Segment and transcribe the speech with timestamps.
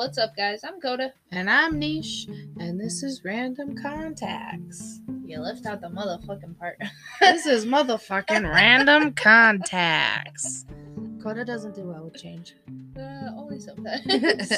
[0.00, 0.64] What's up, guys?
[0.64, 1.12] I'm Coda.
[1.30, 2.26] And I'm Niche,
[2.58, 5.00] and this is Random Contacts.
[5.26, 6.78] You left out the motherfucking part.
[7.20, 10.64] This is motherfucking Random Contacts.
[11.22, 12.54] Coda doesn't do well with change.
[12.96, 14.00] uh, only sometimes.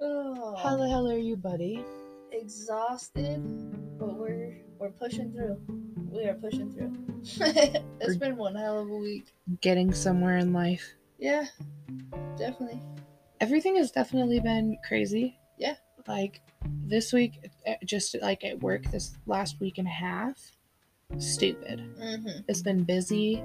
[0.00, 1.84] oh, How the hell are you, buddy?
[2.30, 3.42] exhausted,
[3.98, 5.60] but we're we're pushing through.
[6.08, 6.96] We are pushing through.
[8.00, 9.34] it's been one hell of a week.
[9.60, 10.94] Getting somewhere in life.
[11.18, 11.46] Yeah,
[12.38, 12.80] definitely.
[13.40, 15.38] Everything has definitely been crazy.
[15.58, 15.76] Yeah.
[16.06, 16.40] Like
[16.86, 20.56] this week, eh, just like at work, this last week and a half,
[21.18, 21.80] stupid.
[21.98, 23.42] hmm It's been busy.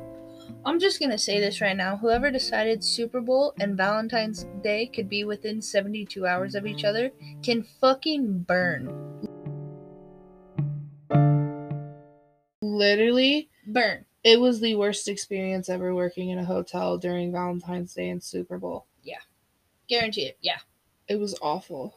[0.65, 1.97] I'm just gonna say this right now.
[1.97, 7.11] Whoever decided Super Bowl and Valentine's Day could be within 72 hours of each other
[7.41, 8.89] can fucking burn.
[12.61, 14.05] Literally, Burn.
[14.23, 18.57] it was the worst experience ever working in a hotel during Valentine's Day and Super
[18.57, 18.85] Bowl.
[19.87, 20.37] Guarantee it.
[20.41, 20.59] Yeah.
[21.07, 21.95] It was awful.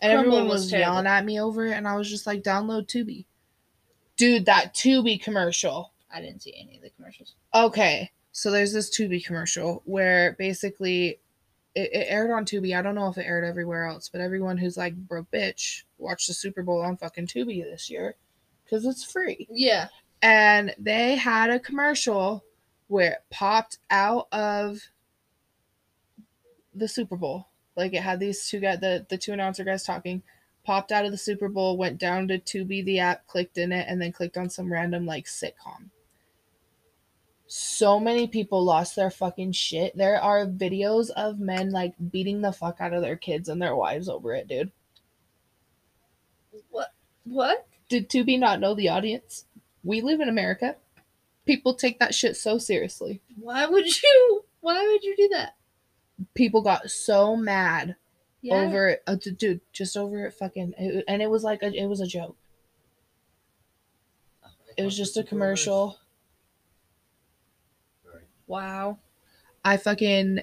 [0.00, 2.42] And Crumble everyone was was, yelling at me over it, and I was just like,
[2.42, 3.26] download Tubi.
[4.16, 5.92] Dude, that Tubi commercial.
[6.12, 7.34] I didn't see any of the commercials.
[7.54, 11.20] Okay, so there's this Tubi commercial where basically
[11.74, 12.76] it, it aired on Tubi.
[12.76, 16.28] I don't know if it aired everywhere else, but everyone who's like broke bitch watched
[16.28, 18.16] the Super Bowl on fucking Tubi this year
[18.64, 19.46] because it's free.
[19.50, 19.88] Yeah.
[20.22, 22.44] And they had a commercial
[22.88, 24.80] where it popped out of
[26.74, 27.48] the Super Bowl.
[27.76, 30.22] Like it had these two guys, the, the two announcer guys talking,
[30.64, 33.86] popped out of the Super Bowl, went down to Tubi, the app, clicked in it,
[33.88, 35.90] and then clicked on some random like sitcom.
[37.46, 39.96] So many people lost their fucking shit.
[39.96, 43.74] There are videos of men like beating the fuck out of their kids and their
[43.74, 44.70] wives over it, dude.
[46.70, 46.92] What?
[47.24, 47.66] What?
[47.88, 49.46] Did Tubi not know the audience?
[49.82, 50.76] We live in America.
[51.44, 53.20] People take that shit so seriously.
[53.36, 54.44] Why would you?
[54.60, 55.56] Why would you do that?
[56.34, 57.96] People got so mad
[58.42, 58.54] Yeah.
[58.56, 61.86] over it, uh, dude, just over it, fucking, it, and it was like a, it
[61.86, 62.36] was a joke.
[64.76, 65.98] It was just a commercial.
[68.46, 68.98] Wow.
[69.64, 70.40] I fucking,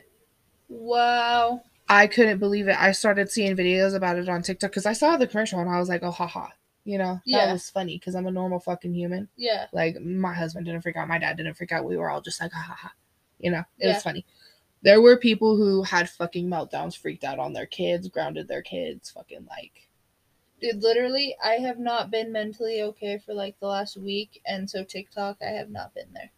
[0.70, 1.62] Wow.
[1.90, 2.76] I couldn't believe it.
[2.78, 5.80] I started seeing videos about it on TikTok because I saw the commercial and I
[5.80, 6.48] was like, oh, haha,
[6.84, 7.46] you know, Yeah.
[7.46, 9.30] that was funny because I'm a normal fucking human.
[9.38, 9.68] Yeah.
[9.72, 11.86] Like my husband didn't freak out, my dad didn't freak out.
[11.86, 12.94] We were all just like, ha ha ha.
[13.40, 13.94] You know, it Yeah.
[13.94, 14.26] was funny.
[14.84, 19.10] There were people who had fucking meltdowns, freaked out on their kids, grounded their kids,
[19.10, 19.90] fucking like.
[20.62, 24.84] Dude, literally, I have not been mentally okay for like the last week, and so
[24.84, 26.32] TikTok, I have not been there.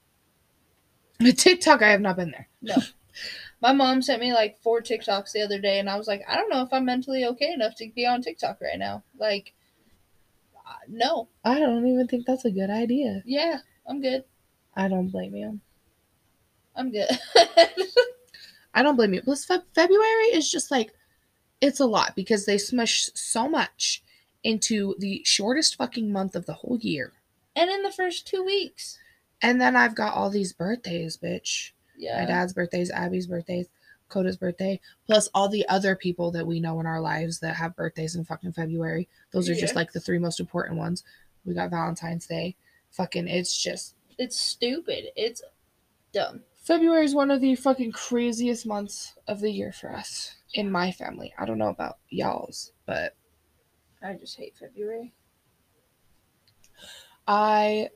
[1.34, 2.48] TikTok, I have not been there.
[2.62, 2.76] No.
[3.62, 6.36] My mom sent me like four TikToks the other day, and I was like, I
[6.36, 9.04] don't know if I'm mentally okay enough to be on TikTok right now.
[9.18, 9.54] Like,
[10.56, 11.28] uh, no.
[11.44, 13.22] I don't even think that's a good idea.
[13.26, 14.24] Yeah, I'm good.
[14.76, 15.60] I don't blame you.
[16.76, 17.10] I'm good.
[18.74, 19.22] I don't blame you.
[19.22, 20.94] Plus, Feb- February is just like,
[21.62, 24.04] it's a lot because they smush so much
[24.44, 27.14] into the shortest fucking month of the whole year.
[27.56, 28.98] and in the first two weeks.
[29.42, 31.72] And then I've got all these birthdays, bitch.
[31.98, 32.20] Yeah.
[32.22, 33.68] My dad's birthdays, Abby's birthdays,
[34.10, 37.76] Coda's birthday, plus all the other people that we know in our lives that have
[37.76, 39.10] birthdays in fucking February.
[39.32, 41.04] Those are just like the three most important ones.
[41.46, 42.56] We got Valentine's Day.
[42.92, 45.06] Fucking, it's just It's stupid.
[45.16, 45.42] It's
[46.14, 46.42] dumb.
[46.70, 50.92] February is one of the fucking craziest months of the year for us in my
[50.92, 51.34] family.
[51.40, 53.16] I don't know about y'all's, but
[54.04, 55.12] I just hate February.
[57.28, 57.90] I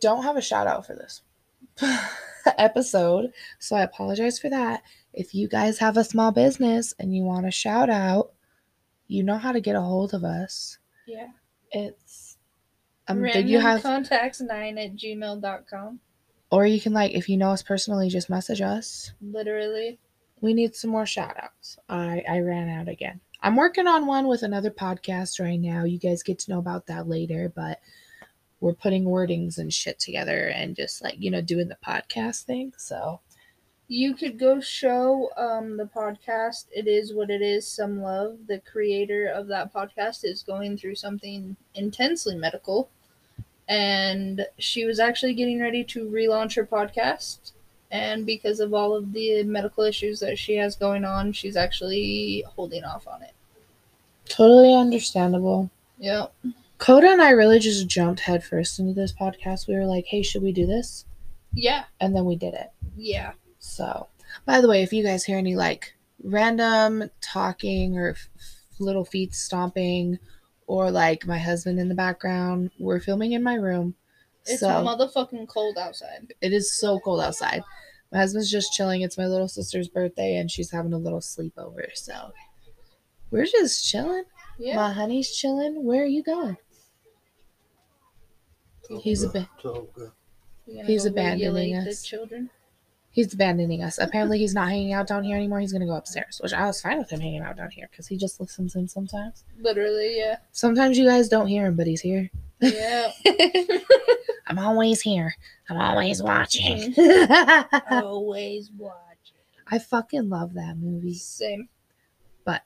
[0.00, 1.22] don't have a shout out for this
[2.58, 4.84] episode, so I apologize for that.
[5.12, 8.34] If you guys have a small business and you want a shout out,
[9.08, 10.78] you know how to get a hold of us.
[11.08, 11.30] Yeah.
[11.72, 12.36] It's
[13.08, 15.98] um, did you have, contacts nine at gmail.com.
[16.50, 19.12] or you can like, if you know us personally, just message us.
[19.20, 19.98] Literally.
[20.40, 21.78] We need some more shout outs.
[21.88, 23.20] I I ran out again.
[23.42, 25.84] I'm working on one with another podcast right now.
[25.84, 27.80] You guys get to know about that later, but
[28.60, 32.72] we're putting wordings and shit together and just like, you know, doing the podcast thing.
[32.76, 33.20] So,
[33.88, 36.66] You could go show um the podcast.
[36.72, 37.66] It is what it is.
[37.66, 38.38] Some love.
[38.46, 42.90] The creator of that podcast is going through something intensely medical,
[43.68, 47.52] and she was actually getting ready to relaunch her podcast.
[47.90, 52.44] And because of all of the medical issues that she has going on, she's actually
[52.46, 53.32] holding off on it.
[54.28, 55.70] totally understandable.
[55.98, 56.32] Yep.
[56.78, 59.66] Coda and I really just jumped headfirst into this podcast.
[59.66, 61.06] We were like, hey, should we do this?
[61.52, 61.84] Yeah.
[62.00, 62.70] And then we did it.
[62.96, 63.32] Yeah.
[63.58, 64.06] So,
[64.44, 68.28] by the way, if you guys hear any like random talking or f-
[68.78, 70.18] little feet stomping
[70.68, 73.94] or like my husband in the background, we're filming in my room.
[74.44, 76.32] It's so motherfucking cold outside.
[76.40, 77.62] it is so cold outside.
[78.12, 79.00] My husband's just chilling.
[79.00, 81.88] It's my little sister's birthday, and she's having a little sleepover.
[81.94, 82.32] So
[83.30, 84.24] we're just chilling.
[84.58, 84.76] Yeah.
[84.76, 85.84] My honey's chilling.
[85.84, 86.56] Where are you going?
[89.00, 89.46] He's a bit.
[89.60, 90.12] Toga.
[90.66, 92.02] You gonna He's go abandoning us.
[92.02, 92.50] The children.
[93.10, 93.98] He's abandoning us.
[93.98, 95.60] Apparently, he's not hanging out down here anymore.
[95.60, 98.06] He's gonna go upstairs, which I was fine with him hanging out down here because
[98.06, 99.44] he just listens in sometimes.
[99.60, 100.36] Literally, yeah.
[100.52, 102.30] Sometimes you guys don't hear him, but he's here.
[102.60, 103.10] Yeah.
[104.46, 105.34] I'm always here.
[105.68, 106.92] I'm always watching.
[106.94, 107.94] Mm-hmm.
[108.04, 108.94] Always watch.
[109.70, 111.14] I fucking love that movie.
[111.14, 111.68] Same.
[112.44, 112.62] But-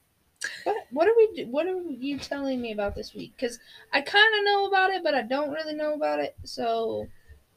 [0.65, 3.33] What what are we what are you telling me about this week?
[3.37, 3.59] Because
[3.93, 6.37] I kind of know about it, but I don't really know about it.
[6.45, 7.09] So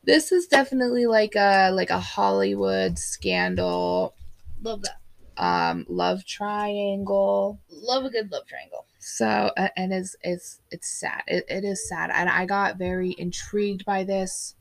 [0.06, 4.14] This is definitely like a like a Hollywood scandal,
[4.62, 5.44] love that.
[5.44, 7.60] um, love triangle.
[7.70, 8.86] Love a good love triangle.
[9.00, 11.24] So a- and it's it's it's sad.
[11.28, 14.56] It, it is sad, and I got very intrigued by this.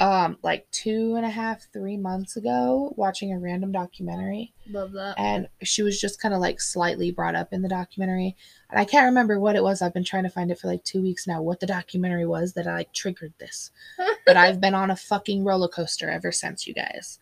[0.00, 5.14] Um, like two and a half, three months ago, watching a random documentary, Love that.
[5.18, 8.34] and she was just kind of like slightly brought up in the documentary,
[8.70, 9.80] and I can't remember what it was.
[9.82, 11.42] I've been trying to find it for like two weeks now.
[11.42, 13.70] What the documentary was that I like triggered this,
[14.26, 17.18] but I've been on a fucking roller coaster ever since, you guys.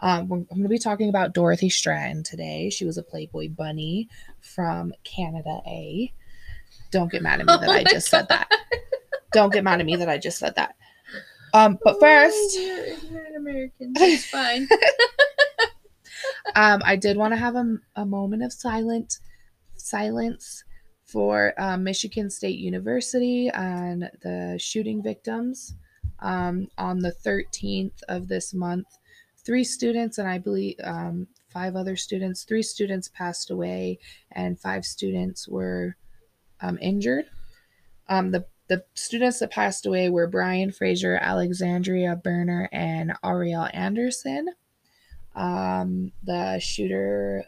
[0.00, 2.68] Um, we're- I'm going to be talking about Dorothy Stratten today.
[2.70, 4.08] She was a Playboy bunny
[4.40, 6.12] from Canada A.
[6.90, 8.50] Don't get mad at me Oh that I my just said that.
[9.32, 10.74] Don't get mad at me that I just said that.
[11.54, 13.96] Um, but first, we're ignorant Americans.
[14.00, 14.68] It's fine.
[16.56, 19.20] um, I did want to have a, a moment of silent
[19.76, 20.64] silence
[21.06, 25.74] for um, Michigan State University and the shooting victims.
[26.20, 28.86] Um, on the 13th of this month,
[29.44, 33.98] three students and I believe um, five other students, three students passed away
[34.32, 35.96] and five students were
[36.62, 37.26] um, injured.
[38.08, 44.48] Um, the the students that passed away were Brian Fraser, Alexandria Verner, and Arielle Anderson.
[45.34, 47.44] Um, the shooter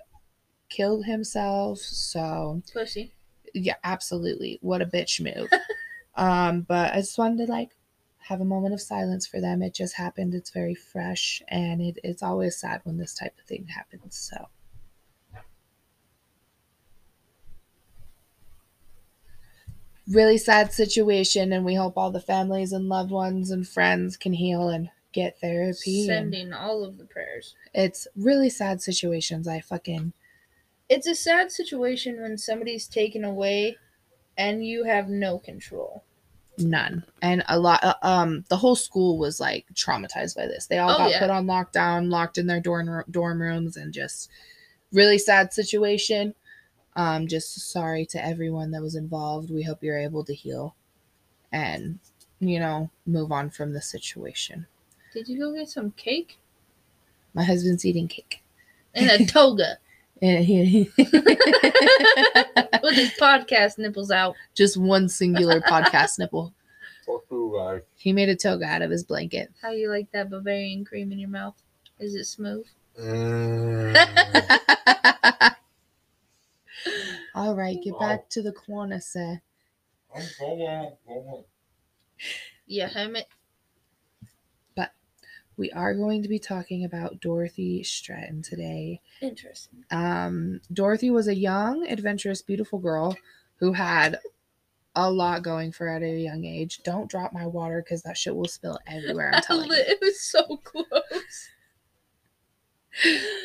[0.69, 3.13] killed himself, so Pussy.
[3.55, 4.59] yeah, absolutely.
[4.61, 5.49] What a bitch move.
[6.17, 7.71] um, but I just wanted to like
[8.19, 9.63] have a moment of silence for them.
[9.63, 10.35] It just happened.
[10.35, 14.17] It's very fresh, and it, it's always sad when this type of thing happens.
[14.17, 14.49] So.
[20.09, 24.33] Really sad situation, and we hope all the families and loved ones and friends can
[24.33, 26.07] heal and get therapy.
[26.07, 27.55] Sending all of the prayers.
[27.75, 29.49] it's really sad situations.
[29.49, 30.13] I fucking
[30.89, 33.79] It's a sad situation when somebody's taken away
[34.39, 36.05] and you have no control.
[36.59, 40.79] none and a lot uh, um the whole school was like traumatized by this they
[40.79, 41.19] all Oh, got yeah.
[41.19, 44.31] put on lockdown locked in their dorm dorm rooms and just
[44.93, 46.35] really sad situation
[46.97, 50.75] um just sorry to everyone that was involved we hope you're able to heal
[51.53, 51.99] and
[52.41, 54.67] you know move on from the situation
[55.15, 56.39] Did you go get some cake?
[57.35, 58.43] my husband's eating cake
[58.95, 59.79] And a toga
[60.23, 64.35] And he- with his podcast nipples out.
[64.55, 66.55] just one singular podcast nipple
[67.07, 67.83] Fuck you guys.
[67.97, 71.19] he made a toga out of his blanket How you like that Bavarian cream in
[71.19, 71.55] your mouth?
[71.99, 72.67] Is it smooth?
[73.01, 73.95] Mm.
[77.37, 79.41] all right get back to the corner sir
[80.15, 81.45] I'm going, going.
[82.67, 83.27] Yeah, Hermit.
[84.75, 84.93] But
[85.57, 89.01] we are going to be talking about Dorothy Stratten today.
[89.21, 89.85] Interesting.
[89.91, 93.17] Um, Dorothy was a young, adventurous, beautiful girl
[93.57, 94.19] who had
[94.95, 96.81] a lot going for her at a young age.
[96.83, 99.33] Don't drop my water because that shit will spill everywhere.
[99.35, 99.77] I'm telling you.
[99.77, 101.51] It was so close.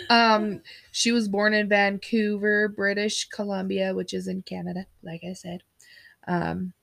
[0.10, 5.64] Um, she was born in Vancouver, British Columbia, which is in Canada, like I said.
[6.28, 6.74] Um,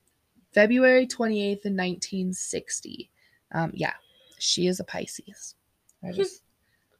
[0.52, 3.10] February 28th in 1960.
[3.52, 3.92] Um, yeah,
[4.38, 5.54] she is a Pisces.
[6.14, 6.42] Just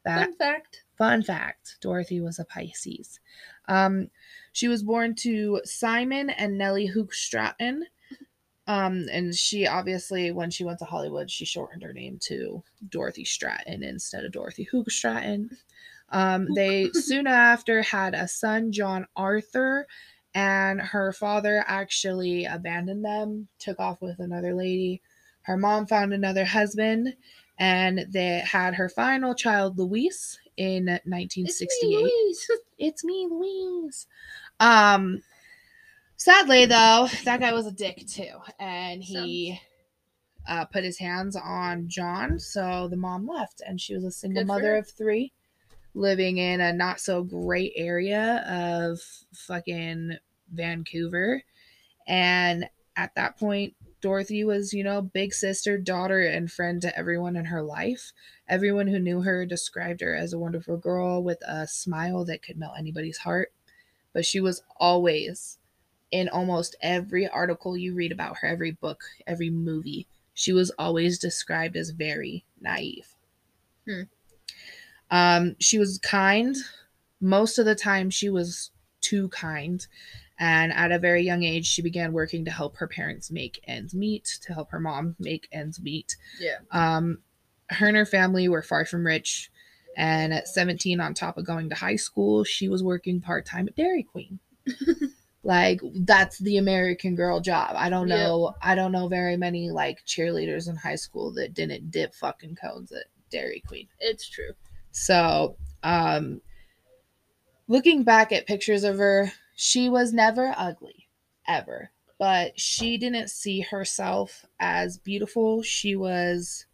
[0.05, 0.83] that Fun fact.
[0.97, 3.19] Fun fact Dorothy was a Pisces.
[3.67, 4.09] Um,
[4.51, 7.81] she was born to Simon and Nellie Hoogstraten.
[8.69, 13.23] Um, and she obviously, when she went to Hollywood, she shortened her name to Dorothy
[13.23, 15.57] Stratten instead of Dorothy Hoogstraten.
[16.11, 19.87] Um, they soon after had a son, John Arthur,
[20.35, 25.01] and her father actually abandoned them, took off with another lady.
[25.41, 27.15] Her mom found another husband,
[27.57, 31.41] and they had her final child, Louise, in 1968.
[31.49, 31.89] It's 1968.
[31.89, 32.47] me, Louise.
[32.77, 34.05] It's me, Louise.
[34.59, 35.23] Um,
[36.19, 39.59] sadly though, that guy was a dick too, and he
[40.47, 42.39] uh, put his hands on John.
[42.39, 45.31] So the mom left, and she was a single Good mother of three,
[45.95, 48.99] living in a not so great area of
[49.33, 50.17] fucking
[50.53, 51.43] Vancouver.
[52.07, 57.35] And at that point, Dorothy was, you know, big sister, daughter, and friend to everyone
[57.35, 58.13] in her life.
[58.47, 62.57] Everyone who knew her described her as a wonderful girl with a smile that could
[62.57, 63.51] melt anybody's heart.
[64.13, 65.58] But she was always
[66.11, 71.19] in almost every article you read about her, every book, every movie, she was always
[71.19, 73.07] described as very naive.
[73.87, 74.03] Hmm.
[75.11, 76.55] Um, she was kind.
[77.19, 79.85] Most of the time, she was too kind.
[80.39, 83.93] And at a very young age, she began working to help her parents make ends
[83.93, 86.15] meet, to help her mom make ends meet.
[86.39, 86.59] Yeah.
[86.71, 87.19] Um,
[87.71, 89.51] her and her family were far from rich.
[89.97, 93.67] And at 17, on top of going to high school, she was working part time
[93.67, 94.39] at Dairy Queen.
[95.43, 97.71] like that's the American girl job.
[97.75, 98.53] I don't know.
[98.61, 102.91] I don't know very many like cheerleaders in high school that didn't dip fucking cones
[102.91, 103.87] at Dairy Queen.
[103.99, 104.51] It's true.
[104.91, 106.41] So, um,
[107.67, 111.07] looking back at pictures of her, she was never ugly,
[111.47, 111.91] ever.
[112.17, 115.63] But she didn't see herself as beautiful.
[115.63, 116.65] She was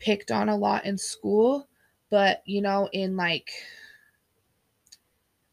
[0.00, 1.68] picked on a lot in school,
[2.10, 3.50] but you know, in like,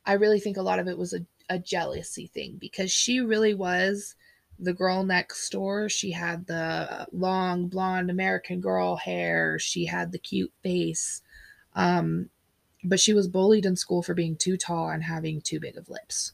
[0.04, 1.20] I really think a lot of it was a,
[1.50, 4.16] a jealousy thing because she really was
[4.60, 5.88] the girl next door.
[5.90, 11.22] She had the long blonde American girl hair, she had the cute face.
[11.76, 12.30] Um,
[12.84, 15.90] but she was bullied in school for being too tall and having too big of
[15.90, 16.32] lips.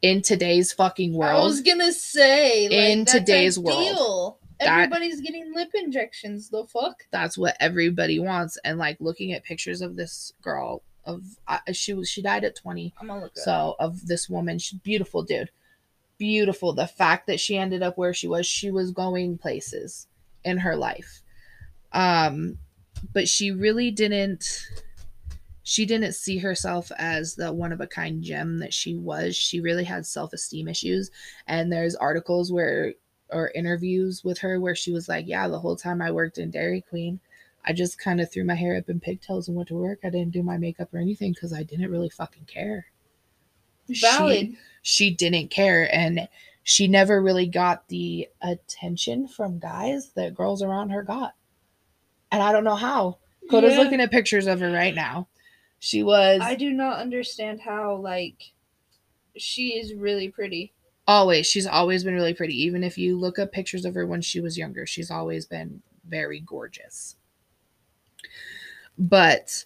[0.00, 4.38] In today's fucking world, I was gonna say like, In today's world, deal.
[4.60, 6.50] that- Everybody's getting lip injections.
[6.50, 7.04] The fuck?
[7.10, 8.58] that's what everybody wants.
[8.64, 12.56] And like looking at pictures of this girl, of uh, she was she died at
[12.56, 13.32] twenty, I'm gonna look.
[13.36, 13.44] it up.
[13.44, 15.50] so of this woman, she's beautiful, dude,
[16.18, 16.72] beautiful.
[16.72, 20.06] The fact that she ended up where she was, she was going places
[20.44, 21.22] in her life,
[21.92, 22.58] um,
[23.12, 24.66] but she really didn't.
[25.62, 29.36] She didn't see herself as the one of a kind gem that she was.
[29.36, 31.10] She really had self esteem issues,
[31.46, 32.94] and there's articles where
[33.30, 36.50] or interviews with her where she was like, "Yeah, the whole time I worked in
[36.50, 37.20] Dairy Queen."
[37.64, 40.00] I just kind of threw my hair up in pigtails and went to work.
[40.04, 42.86] I didn't do my makeup or anything because I didn't really fucking care.
[43.88, 44.48] Valid.
[44.82, 45.92] She, she didn't care.
[45.94, 46.28] And
[46.62, 51.34] she never really got the attention from guys that girls around her got.
[52.30, 53.18] And I don't know how.
[53.50, 53.80] Coda's Yeah.
[53.80, 55.28] looking at pictures of her right now.
[55.78, 58.52] She was I do not understand how like
[59.36, 60.72] she is really pretty.
[61.06, 62.60] always, she's always been really pretty.
[62.64, 65.82] Even if you look up pictures of her when she was younger, she's always been
[66.06, 67.16] very gorgeous.
[68.98, 69.64] But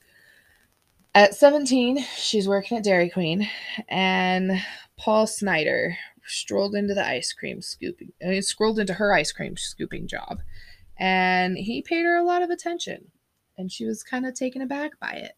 [1.14, 3.48] at 17, she's working at Dairy Queen,
[3.88, 4.62] and
[4.96, 10.06] Paul Snider strolled into the ice cream scooping, uh, scrolled into her ice cream scooping
[10.06, 10.40] job,
[10.98, 13.10] and he paid her a lot of attention,
[13.56, 15.32] and she was kind of taken aback by it.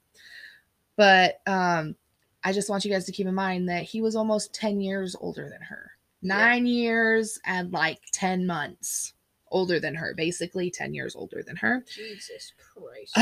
[0.97, 1.97] But um,
[2.45, 5.17] I just want you guys to keep in mind that he was almost 10 years
[5.19, 5.93] older than her.
[6.21, 6.37] Yeah.
[6.37, 9.13] Nine years and like 10 months
[9.55, 11.83] older than her, basically 10 years older than her.
[11.89, 13.17] Jesus Christ.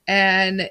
[0.08, 0.68] and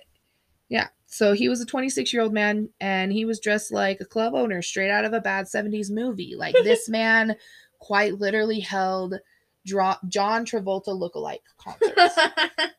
[0.69, 4.05] yeah, so he was a 26 year old man and he was dressed like a
[4.05, 6.35] club owner straight out of a bad 70s movie.
[6.35, 7.35] Like this man
[7.79, 9.15] quite literally held
[9.65, 12.19] John Travolta lookalike concerts.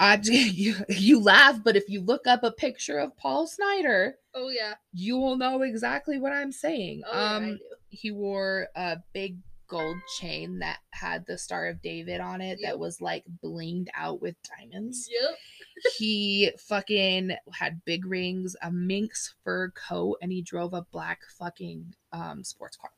[0.00, 4.48] I, you, you laugh, but if you look up a picture of Paul Snider, oh
[4.48, 4.74] yeah.
[4.92, 7.02] you will know exactly what I'm saying.
[7.06, 7.58] Oh yeah, I um, do.
[7.90, 9.36] he wore a big
[9.70, 12.68] gold chain that had the Star of David on it Yep.
[12.68, 15.08] that was like blinged out with diamonds.
[15.10, 15.38] Yep.
[15.98, 21.94] he fucking had big rings, a minx fur coat, and he drove a black fucking
[22.12, 22.90] um sports car.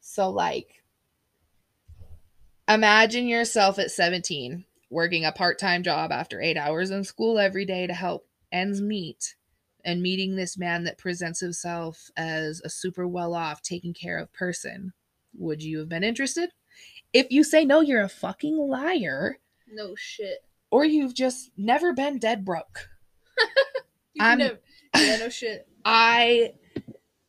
[0.00, 0.82] So like
[2.68, 7.86] imagine yourself at 17 working a part-time job after 8 hours in school every day
[7.86, 9.36] to help ends meet
[9.84, 14.92] and meeting this man that presents himself as a super well-off taken care of person.
[15.38, 16.50] Would you have been interested?
[17.12, 19.38] If you say no, you're a fucking liar
[19.70, 20.44] No shit.
[20.70, 22.88] or you've just never been dead broke.
[24.20, 24.60] I'm- never-
[24.96, 25.66] yeah, no shit.
[25.84, 26.54] I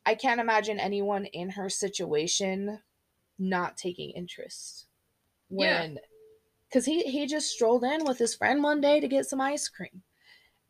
[0.05, 2.79] I can't imagine anyone in her situation
[3.39, 4.88] not taking interest
[5.48, 5.98] when
[6.72, 9.67] cuz he he just strolled in with his friend one day to get some ice
[9.69, 10.03] cream.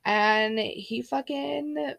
[0.05, 1.95] And he fucking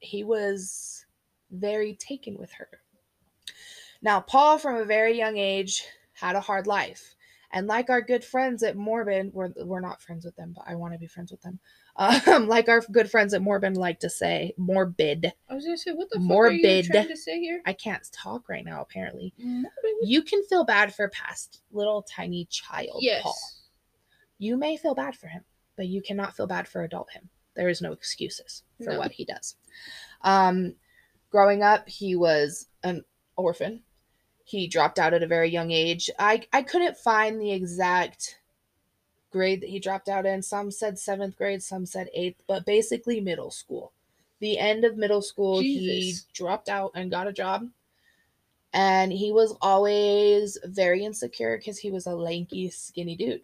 [0.00, 1.06] he was
[1.50, 2.81] very taken with her.
[4.02, 5.82] Now, Paul from a very young age
[6.14, 7.14] had a hard life.
[7.54, 10.74] And like our good friends at Morbid, we're, we're not friends with them, but I
[10.74, 11.58] want to be friends with them.
[11.96, 15.30] Um, like our good friends at Morbid like to say, morbid.
[15.50, 16.86] I was gonna say, what the fuck are Morbid.
[16.86, 17.60] you trying to say here?
[17.66, 19.34] I can't talk right now, apparently.
[19.38, 19.68] Morbid?
[20.02, 23.22] You can feel bad for past little tiny child Yes.
[23.22, 23.36] Paul.
[24.38, 25.44] You may feel bad for him,
[25.76, 27.28] but you cannot feel bad for adult him.
[27.54, 28.98] There is no excuses for No.
[28.98, 29.56] what he does.
[30.22, 30.76] Um,
[31.30, 33.04] growing up, he was an
[33.36, 33.82] orphan.
[34.44, 36.10] He dropped out at a very young age.
[36.18, 38.38] I I couldn't find the exact
[39.30, 40.42] grade that he dropped out in.
[40.42, 43.92] Some said seventh grade, some said eighth, but basically middle school.
[44.40, 47.68] The end of middle school, he dropped out and got a job.
[48.74, 53.42] And he was always very insecure because he was a lanky, skinny dude.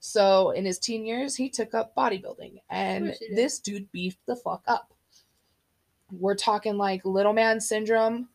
[0.00, 3.38] So in his teen years, he took up bodybuilding, and course he did.
[3.38, 4.92] this dude beefed the fuck up.
[6.10, 8.28] We're talking like little man syndrome.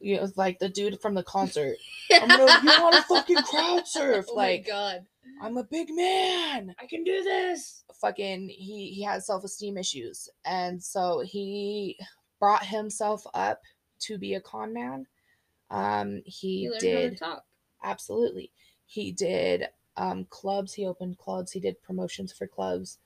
[0.00, 1.76] You know, like the dude from the concert.
[2.12, 4.26] I'm gonna, you want to fucking crowd surf?
[4.30, 5.06] oh like my god.
[5.40, 6.74] I'm a big man.
[6.78, 7.84] I can do this.
[8.00, 10.28] Fucking he he has self-esteem issues.
[10.44, 11.98] And so he
[12.38, 13.60] brought himself up
[14.00, 15.06] to be a con man.
[15.70, 17.44] Um he, He did how to talk.
[17.82, 18.50] absolutely.
[18.86, 22.98] He did um clubs, he opened clubs, he did promotions for clubs.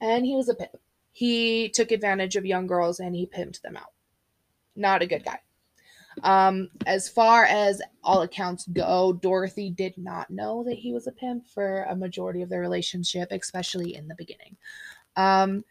[0.00, 0.76] And he was a pimp.
[1.12, 3.92] He took advantage of young girls and he pimped them out.
[4.76, 5.40] Not a good guy.
[6.22, 11.12] Um, as far as all accounts go, Dorothy did not know that he was a
[11.12, 14.56] pimp for a majority of their relationship, especially in the beginning.
[15.16, 15.64] Um,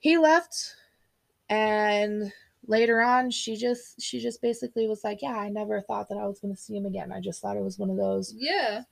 [0.00, 0.74] he left,
[1.48, 2.32] and
[2.66, 6.26] later on, she just she just basically was like, "Yeah, I never thought that I
[6.26, 7.12] was going to see him again.
[7.12, 8.82] I just thought it was one of those Yeah.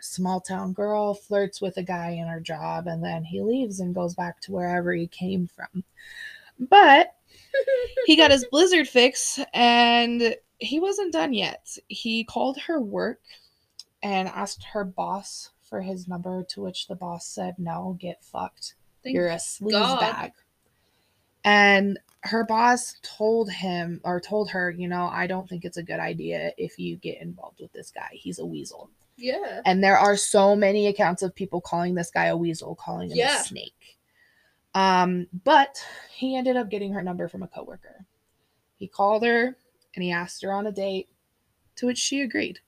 [0.00, 3.94] small town girl flirts with a guy in her job, and then he leaves and
[3.94, 5.84] goes back to wherever he came from."
[6.58, 7.16] But
[8.06, 11.76] he got his blizzard fix and he wasn't done yet.
[11.88, 13.20] He called her work
[14.02, 18.74] and asked her boss for his number, to which the boss said, No, get fucked.
[19.02, 20.00] Thank You're a sleaze God.
[20.00, 20.32] bag.
[21.44, 25.82] And her boss told him or told her, you know, I don't think it's a
[25.82, 28.10] good idea if you get involved with this guy.
[28.12, 28.90] He's a weasel.
[29.16, 29.60] Yeah.
[29.66, 33.16] And there are so many accounts of people calling this guy a weasel, calling him
[33.16, 33.40] Yeah.
[33.40, 33.98] a snake.
[34.74, 38.06] Um, but he ended up getting her number from a coworker.
[38.76, 39.56] He called her
[39.94, 41.08] and he asked her on a date,
[41.76, 42.60] to which she agreed.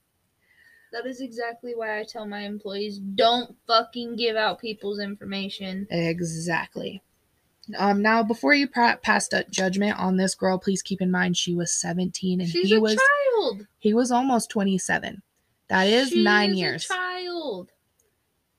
[0.91, 5.87] That is exactly why I tell my employees don't fucking give out people's information.
[5.89, 7.01] Exactly.
[7.77, 11.55] Um, now, before you pass a judgment on this girl, please keep in mind she
[11.55, 13.65] was 17 and She's he a was child.
[13.79, 15.21] he was almost 27.
[15.67, 16.85] That is She nine is years.
[16.85, 17.71] child.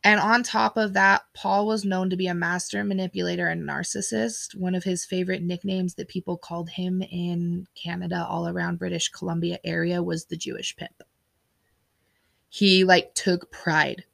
[0.06, 4.54] And on top of that, Paul was known to be a master manipulator and narcissist.
[4.54, 9.58] One of his favorite nicknames that people called him in Canada, all around British Columbia
[9.64, 11.02] area, was the Jewish pimp.
[12.48, 14.04] He like took pride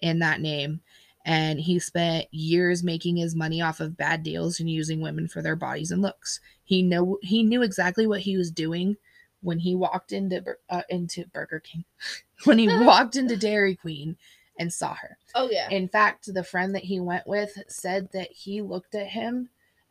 [0.00, 0.82] in that name
[1.26, 5.42] and he spent years making his money off of bad deals and using women for
[5.42, 6.38] their bodies and looks.
[6.62, 8.98] He know he knew exactly what he was doing
[9.42, 11.84] when he walked into uh, into Burger King,
[12.44, 14.16] when he walked into Dairy Queen
[14.60, 15.16] and saw her.
[15.34, 15.68] Oh yeah.
[15.70, 19.48] In fact, the friend that he went with said that he looked at him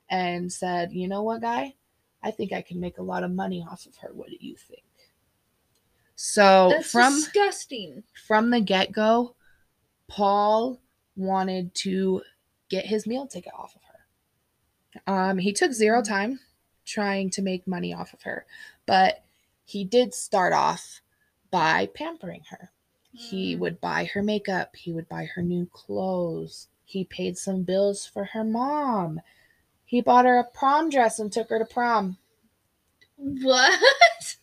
[0.10, 1.74] and said, You know what, guy?
[2.24, 4.12] I think I can make a lot of money off of her.
[4.14, 4.84] What do you think?
[6.16, 8.04] So That's from disgusting.
[8.28, 9.36] from the get-go,
[10.08, 10.80] Paul
[11.16, 12.22] wanted to
[12.70, 15.14] get his meal ticket off of her.
[15.14, 16.40] Um, he took zero time
[16.86, 18.46] trying to make money off of her,
[18.86, 19.24] but
[19.64, 21.02] he did start off
[21.52, 22.72] by pampering her.
[23.14, 23.60] He Mm.
[23.60, 28.26] would buy her makeup, he would buy her new clothes, he paid some bills for
[28.26, 29.22] her mom.
[29.86, 32.18] He bought her a prom dress and took her to prom.
[33.18, 34.38] What?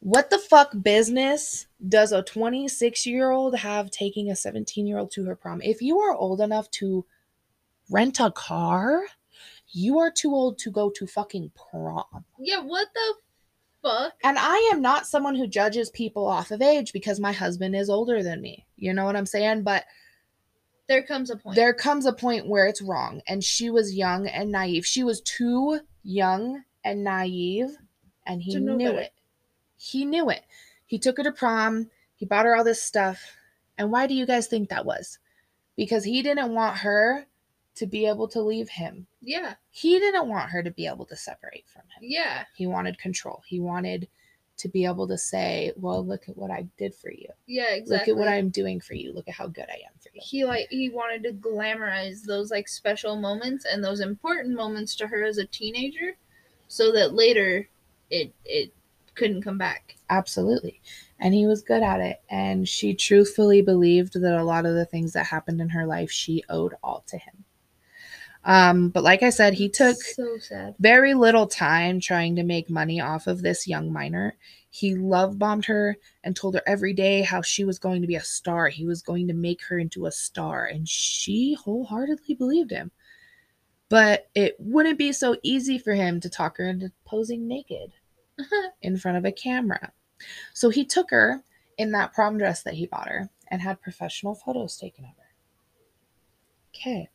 [0.00, 5.10] What the fuck business does a 26 year old have taking a 17 year old
[5.12, 5.60] to her prom?
[5.62, 7.04] If you are old enough to
[7.90, 9.04] rent a car,
[9.70, 12.24] you are too old to go to fucking prom.
[12.38, 13.14] Yeah, what the
[13.88, 14.12] fuck?
[14.24, 17.88] And I am not someone who judges people off of age because my husband is
[17.90, 18.66] older than me.
[18.76, 19.62] You know what I'm saying?
[19.62, 19.84] But
[20.88, 21.56] There comes a point.
[21.56, 23.22] there comes a point where it's wrong.
[23.26, 24.86] And she was young and naive.
[24.86, 27.70] She was too young and naive,
[28.26, 29.00] and he knew better.
[29.00, 29.12] it.
[29.76, 30.42] He knew it.
[30.86, 31.90] He took her to prom.
[32.14, 33.36] He bought her all this stuff.
[33.76, 35.18] And why do you guys think that was?
[35.76, 37.26] Because he didn't want her
[37.78, 39.06] to be able to leave him.
[39.22, 42.02] yeah, He didn't want her to be able to separate from him.
[42.02, 43.42] yeah, He wanted control.
[43.46, 44.08] He wanted
[44.58, 47.28] to be able to say, Well, look at what I did for you.
[47.46, 48.12] yeah, exactly.
[48.12, 49.12] Look at what I'm doing for you.
[49.12, 50.20] Look at how good I am for you.
[50.22, 55.06] he like he wanted to glamorize those like special moments and those important moments to
[55.06, 56.16] her as a teenager
[56.66, 57.68] so that later
[58.10, 58.72] it it
[59.14, 59.94] couldn't come back.
[60.10, 60.80] Absolutely.
[61.20, 62.20] And he was good at it.
[62.30, 66.10] And she truthfully believed that a lot of the things that happened in her life,
[66.10, 67.44] she owed all to him.
[68.44, 70.74] Um, but like I said, he took so sad.
[70.78, 74.36] very little time trying to make money off of this young minor.
[74.70, 78.14] He love bombed her and told her every day how she was going to be
[78.16, 78.68] a star.
[78.68, 80.66] He was going to make her into a star.
[80.66, 82.90] And she wholeheartedly believed him.
[83.88, 87.92] But it wouldn't be so easy for him to talk her into posing naked
[88.82, 89.92] in front of a camera.
[90.52, 91.42] So he took her
[91.78, 95.32] in that prom dress that he bought her and had professional photos taken of her.
[96.74, 97.08] Okay.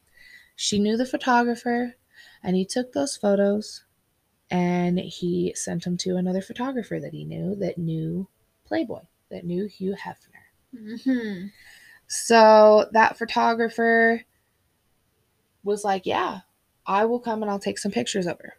[0.63, 1.97] She knew the photographer
[2.41, 3.83] and he took those photos
[4.49, 8.29] and he sent them to another photographer that he knew that knew
[8.63, 10.45] Playboy, that knew Hugh Hefner.
[10.73, 11.47] hmm
[12.07, 14.23] So that photographer
[15.65, 16.39] was like, Yeah,
[16.87, 18.53] I will come and I'll take some pictures of her.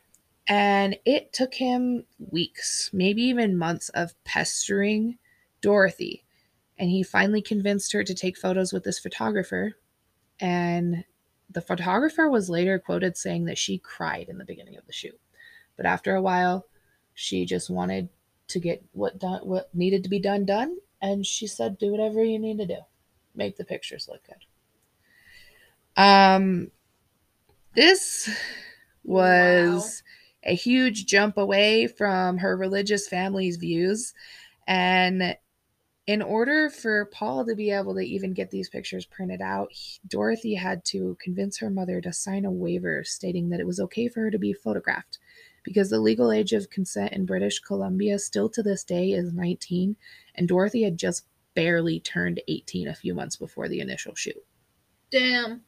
[0.46, 5.16] And it took him weeks, maybe even months of pestering
[5.62, 6.22] Dorothy.
[6.76, 9.78] And he finally convinced her to take photos with this photographer.
[10.38, 11.04] And
[11.54, 15.18] the photographer was later quoted saying that she cried in the beginning of the shoot.
[15.76, 16.66] But after a while,
[17.14, 18.08] she just wanted
[18.48, 20.76] to get what done what needed to be done done.
[21.00, 22.78] And she said, Do whatever you need to do
[23.34, 26.02] make the pictures look good.
[26.02, 26.70] Um,
[27.74, 28.30] this
[29.02, 30.02] was
[30.44, 34.14] a huge jump away from her religious family's views.
[34.66, 35.36] And
[36.06, 40.00] in order for Paul to be able to even get these pictures printed out, he-
[40.06, 44.08] Dorothy had to convince her mother to sign a waiver stating that it was okay
[44.08, 45.18] for her to be photographed
[45.62, 49.96] because the legal age of consent in British Columbia still to this day is 19,
[50.34, 54.44] and Dorothy had just barely turned 18 a few months before the initial shoot.
[55.10, 55.62] Damn.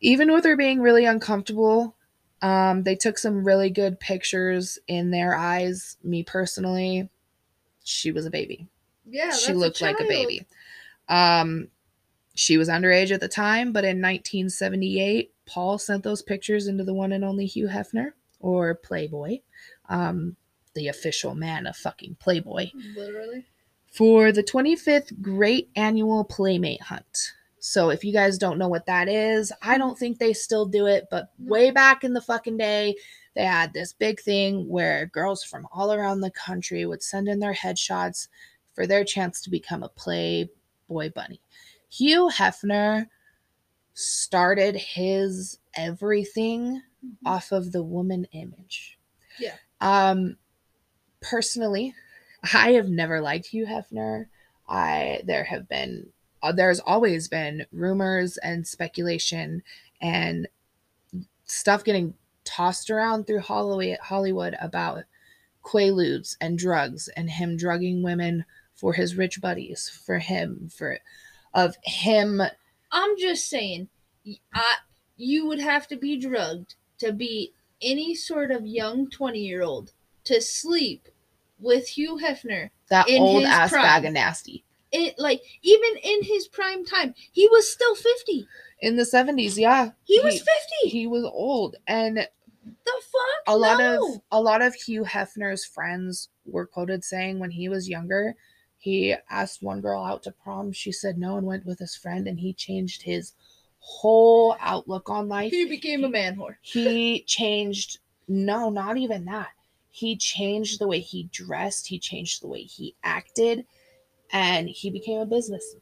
[0.00, 1.96] Even with her being really uncomfortable,
[2.42, 5.96] um, they took some really good pictures in their eyes.
[6.02, 7.08] Me personally,
[7.84, 8.68] she was a baby.
[9.06, 9.32] Yeah.
[9.32, 10.46] she looked like a baby.
[11.08, 11.68] Um,
[12.34, 16.94] she was underage at the time, but in 1978, Paul sent those pictures into the
[16.94, 19.38] one and only Hugh Hefner, or Playboy,
[19.88, 20.36] um,
[20.74, 23.46] the official man of fucking Playboy, Literally.
[23.86, 27.32] for the 25th Great Annual Playmate Hunt.
[27.60, 30.86] So if you guys don't know what that is, I don't think they still do
[30.86, 32.96] it, but way back in the fucking day,
[33.34, 37.38] they had this big thing where girls from all around the country would send in
[37.40, 38.28] their headshots
[38.74, 41.40] for their chance to become a Playboy bunny.
[41.90, 43.06] Hugh Hefner
[43.94, 46.82] started his everything
[47.24, 48.98] off of the woman image.
[49.38, 49.54] Yeah.
[49.80, 50.36] Um
[51.20, 51.94] personally,
[52.52, 54.26] I have never liked Hugh Hefner.
[54.68, 56.10] I there have been
[56.42, 59.62] uh, there's always been rumors and speculation
[60.02, 60.48] and
[61.44, 65.04] stuff getting tossed around through Hollywood Hollywood about
[65.64, 70.98] quaaludes and drugs and him drugging women for his rich buddies, for him, for
[71.54, 72.40] of him
[72.92, 73.88] I'm just saying,
[74.54, 74.74] I,
[75.16, 79.92] you would have to be drugged to be any sort of young twenty year old
[80.24, 81.08] to sleep
[81.60, 82.70] with Hugh Hefner.
[82.88, 83.82] that old ass prime.
[83.82, 84.64] bag of nasty.
[84.92, 88.46] It like even in his prime time, he was still fifty.
[88.80, 89.90] In the 70s, yeah.
[90.04, 90.90] He was fifty.
[90.90, 92.26] he was old and the
[92.84, 93.42] fuck?
[93.46, 94.14] a lot No.
[94.14, 98.34] of a lot of Hugh Hefner's friends were quoted saying when he was younger,
[98.84, 100.70] he asked one girl out to prom.
[100.70, 103.32] She said no and went with his friend, and he changed his
[103.78, 105.50] whole outlook on life.
[105.50, 106.56] he became a man whore.
[106.60, 108.00] He changed.
[108.28, 109.48] No, not even that.
[109.90, 111.86] He changed the way he dressed.
[111.86, 113.64] He changed the way he acted,
[114.32, 115.80] and he became a businessman.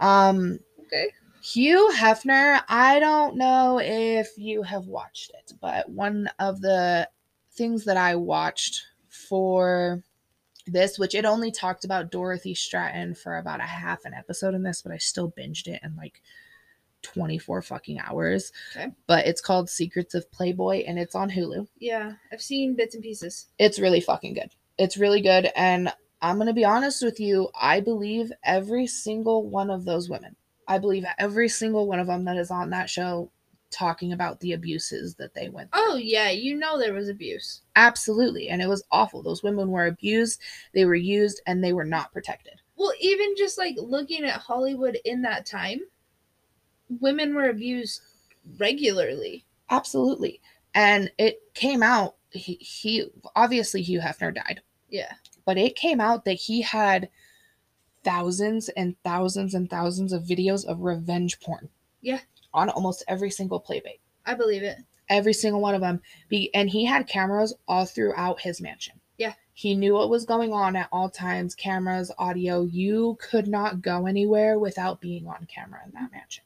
[0.00, 1.06] Um, Okay.
[1.40, 7.08] Hugh Hefner, I don't know if you have watched it, but one of the
[7.52, 10.02] things that I watched for
[10.66, 14.62] this, which it only talked about Dorothy Stratten for about a half an episode in
[14.62, 16.22] this, but I still binged it in like
[17.02, 18.52] 24 fucking hours.
[18.74, 18.92] Okay.
[19.06, 21.66] But it's called Secrets of Playboy and it's on Hulu.
[21.78, 23.46] Yeah, I've seen bits and pieces.
[23.58, 24.50] It's really fucking good.
[24.78, 25.50] It's really good.
[25.56, 27.48] And I'm going to be honest with you.
[27.60, 30.36] I believe every single one of those women.
[30.68, 33.30] I believe every single one of them that is on that show
[33.72, 35.82] talking about the abuses that they went through.
[35.82, 37.62] Oh yeah, you know there was abuse.
[37.76, 38.48] Absolutely.
[38.48, 39.22] And it was awful.
[39.22, 40.40] Those women were abused,
[40.74, 42.54] they were used, and they were not protected.
[42.76, 45.80] Well, even just like looking at Hollywood in that time,
[47.00, 48.00] women were abused
[48.58, 49.44] regularly.
[49.70, 50.40] Absolutely.
[50.74, 53.06] And it came out, he, he
[53.36, 55.12] obviously Hugh Hefner died, Yeah.
[55.44, 57.08] but it came out that he had
[58.04, 61.68] thousands and thousands and thousands of videos of revenge porn.
[62.00, 62.20] Yeah.
[62.54, 64.00] On almost every single playmate.
[64.26, 64.78] I believe it.
[65.08, 66.00] Every single one of them.
[66.28, 69.00] Be and he had cameras all throughout his mansion.
[69.18, 69.34] Yeah.
[69.54, 72.62] He knew what was going on at all times, cameras, audio.
[72.62, 76.44] You could not go anywhere without being on camera in that mansion.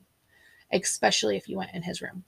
[0.72, 2.24] Especially if you went in his room.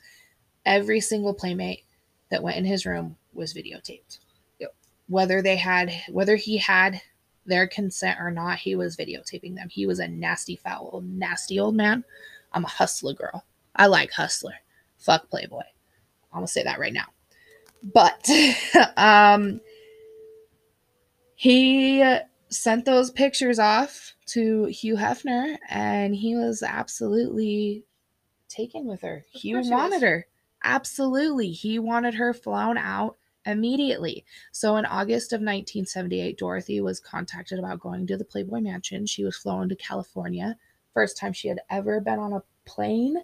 [0.64, 1.84] Every single playmate
[2.30, 4.18] that went in his room was videotaped.
[4.60, 4.74] Yep.
[5.08, 7.00] Whether they had whether he had
[7.46, 9.68] their consent or not, he was videotaping them.
[9.70, 12.04] He was a nasty, foul, nasty old man.
[12.52, 13.44] I'm a hustler girl.
[13.78, 14.54] I like hustler.
[14.98, 15.62] Fuck Playboy.
[16.32, 17.06] I'm gonna say that right now.
[17.82, 18.28] But
[18.96, 19.60] um
[21.34, 22.02] he
[22.48, 27.84] sent those pictures off to Hugh Hefner, and he was absolutely
[28.48, 29.24] taken with her.
[29.34, 30.26] Of Hugh wanted her.
[30.64, 31.50] Absolutely.
[31.50, 34.24] He wanted her flown out immediately.
[34.52, 39.06] So in August of 1978, Dorothy was contacted about going to the Playboy Mansion.
[39.06, 40.56] She was flown to California.
[40.92, 43.18] First time she had ever been on a plane.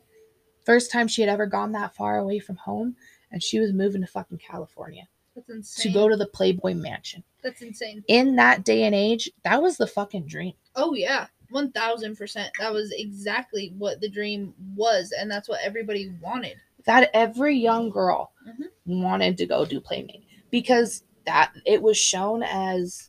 [0.65, 2.97] First time she had ever gone that far away from home.
[3.31, 5.93] And she was moving to fucking California That's insane.
[5.93, 7.25] to go to the Playboy Mansion.
[7.43, 8.05] That's insane.
[8.07, 10.53] In that day and age, that was the fucking dream.
[10.77, 12.51] Oh yeah, one thousand percent.
[12.61, 16.57] That was exactly what the dream was, and that's what everybody wanted.
[16.87, 18.67] that every young girl Mhm.
[18.87, 23.09] wanted to go do playmate because that it was shown as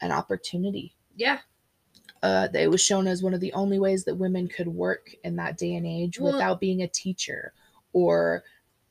[0.00, 1.40] an opportunity Yeah,
[2.22, 5.36] uh, it was shown as one of the only ways that women could work in
[5.36, 7.52] that day and age Well- without being a teacher
[7.92, 8.44] or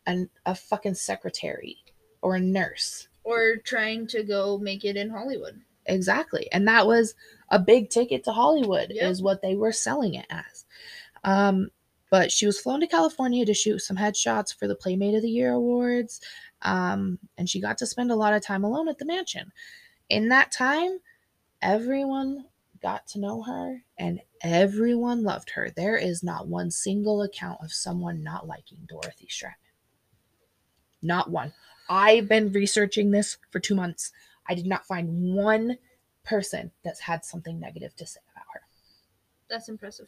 [0.06, 1.78] an, a fucking secretary
[2.22, 5.62] or a nurse or trying to go make it in Hollywood.
[5.88, 7.16] exactly and that was
[7.50, 9.12] a big ticket to hollywood Yep.
[9.12, 10.66] is what they were selling it as
[11.24, 11.70] um
[12.10, 15.30] but she was flown to california to shoot some headshots for the playmate of the
[15.30, 16.22] year awards
[16.64, 19.52] um and she got to spend a lot of time alone at the mansion
[20.10, 20.98] in that time
[21.62, 22.46] everyone
[22.82, 27.72] got to know her and everyone loved her there is not one single account of
[27.72, 29.54] someone not liking dorothy stratten
[31.02, 31.54] not one
[31.90, 34.12] i've been researching this for two months
[34.48, 35.78] I did not find one
[36.24, 38.62] person that's had something negative to say about her.
[39.50, 40.08] That's impressive.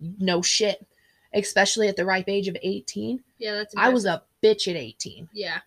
[0.00, 0.86] No shit.
[1.32, 3.22] Especially at the ripe age of 18.
[3.38, 3.74] Yeah, that's.
[3.76, 5.28] I was a bitch at 18.
[5.32, 5.58] Yeah,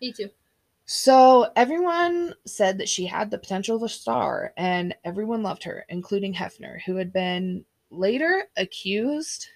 [0.00, 0.30] me too.
[0.92, 5.86] So everyone said that she had the potential of a star, and everyone loved her,
[5.88, 9.46] including Hefner, who had been later accused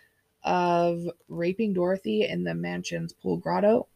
[0.45, 3.89] of raping Dorothy in the mansion's pool grotto.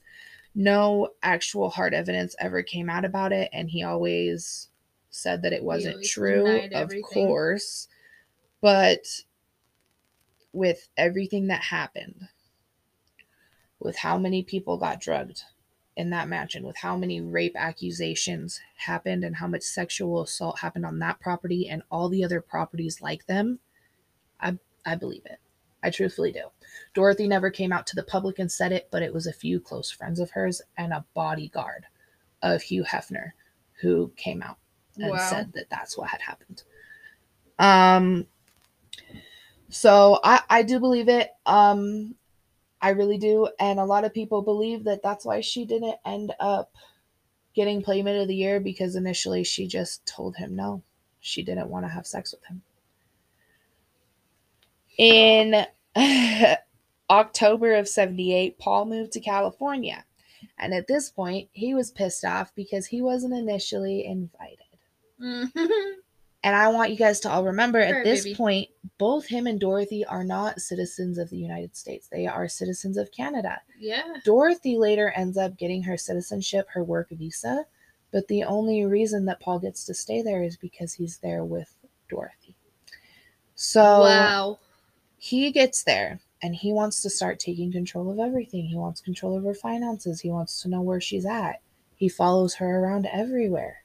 [0.56, 4.68] No actual hard evidence ever came out about it, and he always
[5.08, 7.28] said that it wasn't true, of everything.
[7.28, 7.86] course.
[8.60, 9.06] But
[10.52, 12.30] with everything that happened,
[13.78, 15.44] with how many people got drugged
[15.98, 20.86] in that mansion, with how many rape accusations happened and how much sexual assault happened
[20.86, 23.58] on that property and all the other properties like them,
[24.40, 25.40] I I believe it.
[25.82, 26.44] I truthfully do.
[26.94, 29.58] Dorothy never came out to the public and said it, but it was a few
[29.60, 31.86] close friends of hers and a bodyguard
[32.42, 33.32] of Hugh Hefner
[33.80, 34.58] who came out
[35.00, 35.30] and Wow.
[35.30, 36.62] said that that's what had happened.
[37.58, 38.28] Um
[39.68, 41.30] so I I do believe it.
[41.44, 42.14] Um
[42.80, 46.32] I really do and a lot of people believe that that's why she didn't end
[46.38, 46.72] up
[47.54, 50.82] getting playmate of the year because initially she just told him no.
[51.20, 52.62] She didn't want to have sex with him.
[54.96, 55.66] In
[57.10, 60.04] October of 78, Paul moved to California.
[60.58, 64.58] And at this point, he was pissed off because he wasn't initially invited.
[65.20, 66.00] Mm-hmm.
[66.44, 68.36] And I want you guys to all remember at this baby.
[68.36, 72.06] point, both him and Dorothy are not citizens of the United States.
[72.06, 73.60] They are citizens of Canada.
[73.78, 77.66] yeah, Dorothy later ends up getting her citizenship, her work visa,
[78.12, 81.74] but the only reason that Paul gets to stay there is because he's there with
[82.08, 82.54] Dorothy.
[83.54, 84.58] So wow.
[85.18, 88.66] he gets there and he wants to start taking control of everything.
[88.66, 90.20] He wants control of her finances.
[90.20, 91.60] He wants to know where she's at.
[91.96, 93.82] He follows her around everywhere.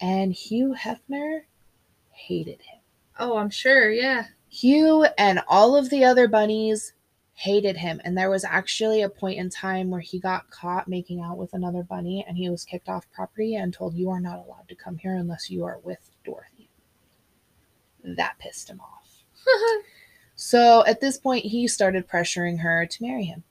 [0.00, 1.44] And Hugh Hefner
[2.18, 2.80] hated him.
[3.18, 3.90] Oh, I'm sure.
[3.90, 4.26] Yeah.
[4.48, 6.92] Hugh and all of the other bunnies
[7.34, 8.00] hated him.
[8.04, 11.52] And there was actually a point in time where he got caught making out with
[11.54, 14.74] another bunny and he was kicked off property and told, You are not allowed to
[14.74, 16.68] come here unless you are with Dorothy.
[18.02, 19.22] That pissed him off.
[20.40, 23.42] So at this point, he started pressuring her to marry him.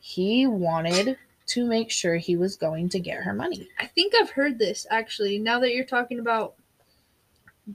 [0.00, 3.68] He wanted to make sure he was going to get her money.
[3.78, 5.38] I think I've heard this actually.
[5.38, 6.54] Now that you're talking about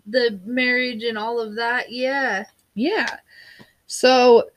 [0.08, 2.46] the marriage and all of that, yeah.
[2.74, 3.18] Yeah.
[3.86, 4.50] So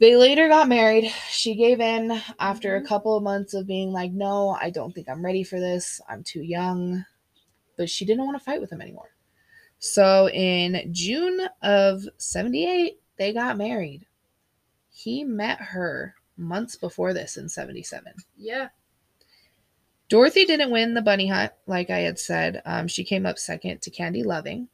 [0.00, 1.12] they later got married.
[1.28, 2.86] She gave in after a Mhm.
[2.86, 6.00] couple of months of being like, no, I don't think I'm ready for this.
[6.08, 7.04] I'm too young.
[7.76, 9.14] But she didn't want to fight with him anymore.
[9.78, 14.06] So in June of 78, they got married.
[14.90, 18.14] He met her months before this in 77.
[18.36, 18.68] Yeah.
[20.14, 22.62] Dorothy didn't win the bunny hunt, like I had said.
[22.64, 24.68] Um, she came up second to Candy Loving.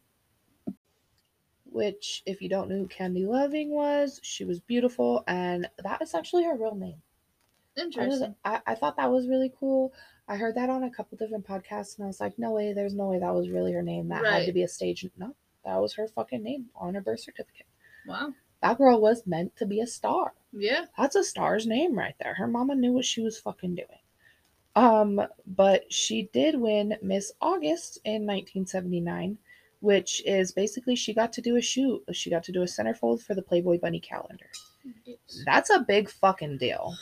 [1.64, 6.14] Which, if you don't know who Candy Loving was, she was beautiful, and that is
[6.14, 7.00] actually her real name.
[7.74, 8.34] I, was, Interesting.
[8.44, 9.94] I, I thought that was really cool.
[10.28, 12.94] I heard that on a couple different podcasts, and I was like, no way, there's
[12.94, 14.08] no way that was really her name.
[14.08, 15.08] That had to be a stage.
[15.16, 17.64] No, that was her fucking name on her birth certificate.
[18.06, 18.34] Wow.
[18.60, 20.34] That girl was meant to be a star.
[20.52, 20.84] Yeah.
[20.98, 22.34] That's a star's name right there.
[22.34, 24.00] Her mama knew what she was fucking doing.
[24.76, 29.38] Um, but she did win Miss August in 1979,
[29.80, 32.02] which is basically she got to do a shoot.
[32.12, 34.46] She got to do a centerfold for the Playboy Bunny calendar.
[35.44, 36.94] That's a big fucking deal.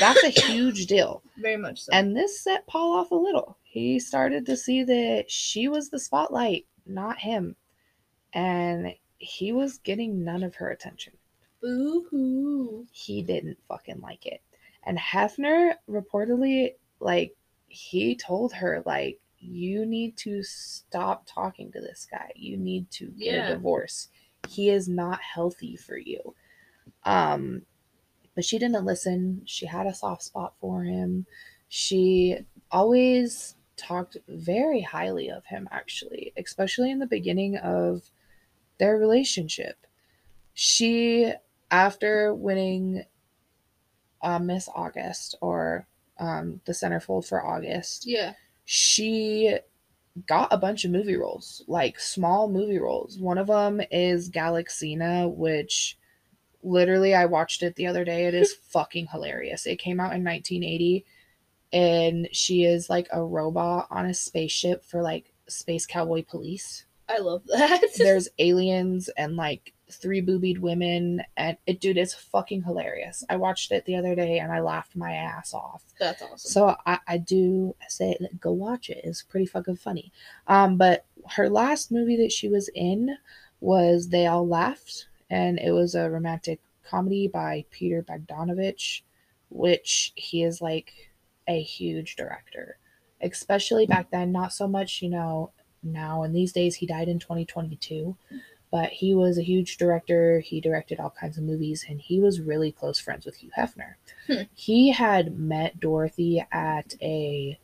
[0.00, 1.22] That's a huge deal.
[1.38, 1.92] Very much so.
[1.92, 3.56] And this set Paul off a little.
[3.62, 7.56] He started to see that she was the spotlight, not him.
[8.34, 11.14] And he was getting none of her attention.
[11.62, 12.86] boo hoo.
[12.90, 14.42] He didn't fucking like it.
[14.84, 17.36] And Hefner reportedly, like,
[17.68, 22.30] he told her, like, you need to stop talking to this guy.
[22.36, 23.50] You need to get Yeah.
[23.50, 24.08] a divorce.
[24.48, 26.34] He is not healthy for you.
[27.04, 27.62] Um,
[28.34, 29.42] but she didn't listen.
[29.44, 31.26] She had a soft spot for him.
[31.68, 32.38] She
[32.70, 38.10] always talked very highly of him, actually, especially in the beginning of
[38.78, 39.86] their relationship.
[40.54, 41.32] She,
[41.70, 43.04] after winning
[44.22, 45.86] uh, Miss August or
[46.18, 48.34] um, the centerfold for August, Yeah.
[48.64, 49.56] she
[50.26, 53.18] got a bunch of movie roles, like small movie roles.
[53.18, 55.98] One of them is Galaxina, which
[56.62, 58.26] literally I watched it the other day.
[58.26, 59.66] It is fucking hilarious.
[59.66, 61.04] It came out in 1980
[61.72, 66.84] and she is like a robot on a spaceship for like space cowboy police.
[67.08, 67.80] I love that.
[67.96, 73.24] There's aliens and like three boobied women and it dude it's fucking hilarious.
[73.28, 75.84] I watched it the other day and I laughed my ass off.
[75.98, 76.38] That's awesome.
[76.38, 79.00] So I, I do say like, go watch it.
[79.04, 80.12] It's pretty fucking funny.
[80.46, 83.16] Um, but her last movie that she was in
[83.60, 89.02] was They All Laughed, and it was a romantic comedy by Peter Bogdanovich,
[89.50, 91.12] which he is like
[91.46, 92.76] a huge director,
[93.20, 94.32] especially back then.
[94.32, 95.52] Not so much, you know,
[95.82, 96.76] now and these days.
[96.76, 98.16] He died in 2022.
[98.72, 100.40] But he was a huge director.
[100.40, 103.94] He directed all kinds of movies, and he was really close friends with Hugh Hefner
[104.54, 107.58] he had met Dorothy at a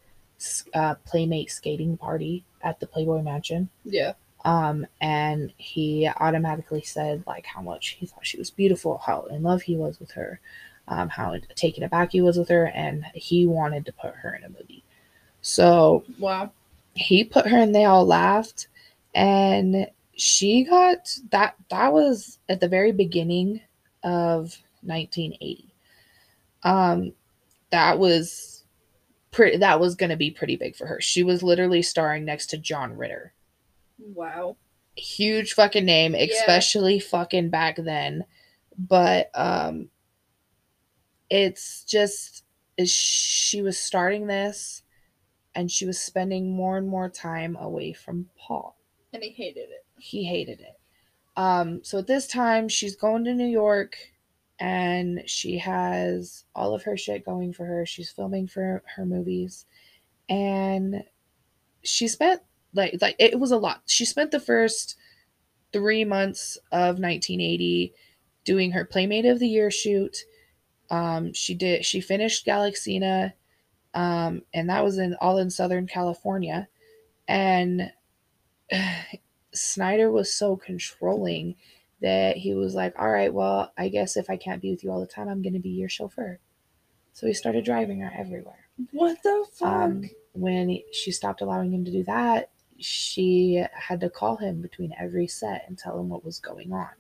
[0.75, 3.69] uh, playmate skating party at the Playboy Mansion.
[3.85, 4.13] yeah.
[4.45, 9.43] Um, and he automatically said like how much he thought she was beautiful, how in
[9.43, 10.41] love he was with her,
[10.87, 14.45] um, how taken aback he was with her, and he wanted to put her in
[14.45, 14.85] a movie.
[15.43, 16.53] So Wow.
[16.95, 18.69] he put her in They All Laughed,
[19.15, 19.89] and
[20.19, 21.55] she got that.
[21.71, 23.61] That was at the very beginning
[24.05, 25.75] of 1980
[26.63, 27.13] um
[27.71, 28.65] that was
[29.33, 32.47] pretty that was going to be pretty big for her she was literally starring next
[32.47, 33.33] to john ritter
[33.99, 34.57] Wow.
[34.95, 38.25] huge fucking name especially fucking back then
[38.79, 39.91] but um
[41.29, 42.45] it's just
[42.85, 44.83] she was starting this
[45.57, 48.77] and she was spending more and more time away from paul
[49.13, 49.85] And he hated it.
[50.01, 50.79] He hated it.
[51.37, 53.97] Um, so at this time, she's going to New York
[54.59, 57.87] and she has all of her shit going for her.
[57.87, 59.67] She's filming for her movies.
[60.29, 61.05] And
[61.83, 62.43] she spent
[62.75, 63.83] like like it was a lot.
[63.87, 64.97] She spent the first
[65.73, 67.95] three months of 1980
[68.45, 70.19] doing her Playmate of the Year shoot.
[70.91, 73.35] Um, she did she finished Galaxina,
[73.95, 76.69] um, and that was in all in Southern California.
[77.29, 77.93] And
[79.53, 81.57] Snider was so controlling
[82.01, 84.91] that he was like, All right, well, I guess if I can't be with you
[84.91, 86.39] all the time, I'm going to be your chauffeur.
[87.13, 88.69] So he started driving her everywhere.
[88.93, 89.69] What the fuck?
[89.69, 94.63] Um, when he- she stopped allowing him to do that, she had to call him
[94.63, 96.91] between every set and tell him what was going on.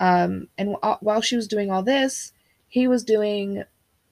[0.00, 2.32] Um, and wh- while she was doing all this,
[2.68, 3.62] he was doing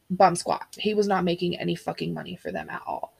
[0.08, 0.76] bum squat.
[0.78, 3.14] He was not making any fucking money for them at all.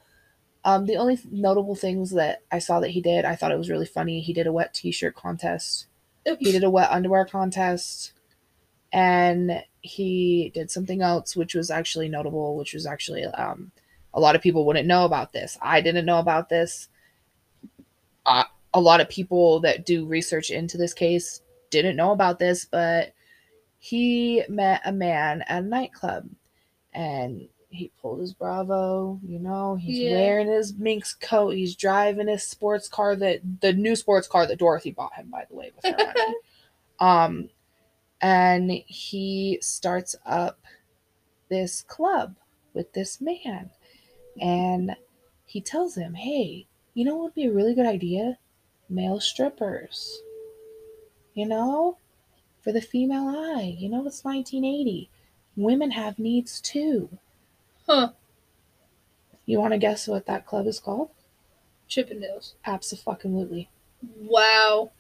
[0.65, 3.71] Um, the only notable things that I saw that he did, I thought it was
[3.71, 4.21] really funny.
[4.21, 5.87] He did a wet t-shirt contest.
[6.25, 8.13] He did a wet underwear contest,
[8.93, 13.73] and he did something else which was actually notable, which was actually um,
[14.13, 15.57] a lot of people wouldn't know about this.
[15.63, 16.89] I didn't know about this.
[18.27, 18.45] Uh,
[18.75, 23.15] a lot of people that do research into this case didn't know about this, but
[23.79, 26.29] he met a man at a nightclub
[26.93, 30.13] and he pulled his Bravo, you know, he's Yeah.
[30.13, 34.59] wearing his minx coat, he's driving his sports car that the new sports car that
[34.59, 35.73] Dorothy bought him, by the way,
[37.01, 37.49] um
[38.21, 40.61] and he starts up
[41.49, 42.37] this club
[42.75, 43.71] with this man
[44.41, 44.97] and
[45.47, 48.39] he tells him, Hey, you know what would be a really good idea?
[48.89, 50.21] Male strippers.
[51.35, 51.97] You know?
[52.61, 53.75] For the female eye.
[53.79, 55.09] You know, it's 1980.
[55.57, 57.09] Women have needs too.
[57.91, 58.11] Huh.
[59.47, 61.11] You want to guess what that club is called?
[61.89, 62.53] Chippendales.
[62.65, 63.69] Absolutely.
[64.17, 64.93] Wow.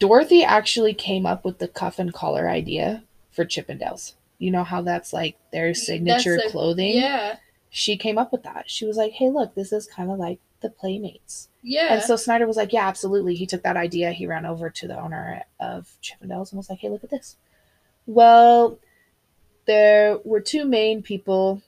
[0.00, 4.14] Dorothy actually came up with the cuff and collar idea for Chippendales.
[4.38, 6.96] You know how that's like their signature clothing?
[6.96, 7.36] Yeah.
[7.70, 8.68] she came up with that.
[8.68, 11.94] She was like, "Hey, look, this is kind of like the Playmates." Yeah.
[11.94, 14.10] And so Snider was like, "Yeah, absolutely." He took that idea.
[14.12, 17.36] He ran over to the owner of Chippendales and was like, "Hey, look at this."
[18.06, 18.78] Well,
[19.66, 21.62] there were two main people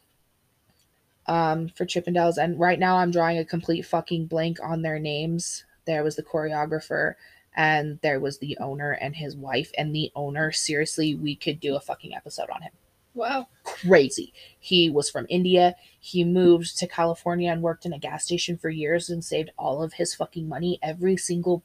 [1.29, 5.65] um, for Chippendales, and right now I'm drawing a complete fucking blank on their names.
[5.85, 7.15] There was the choreographer,
[7.55, 9.71] and there was the owner and his wife.
[9.79, 12.73] And the owner, seriously, we could do a fucking episode on him
[13.17, 13.49] wow.
[13.65, 14.33] crazy.
[14.61, 15.75] He was from India.
[15.99, 19.83] He moved to California and worked in a gas station for years and saved all
[19.83, 21.65] of his fucking money, every single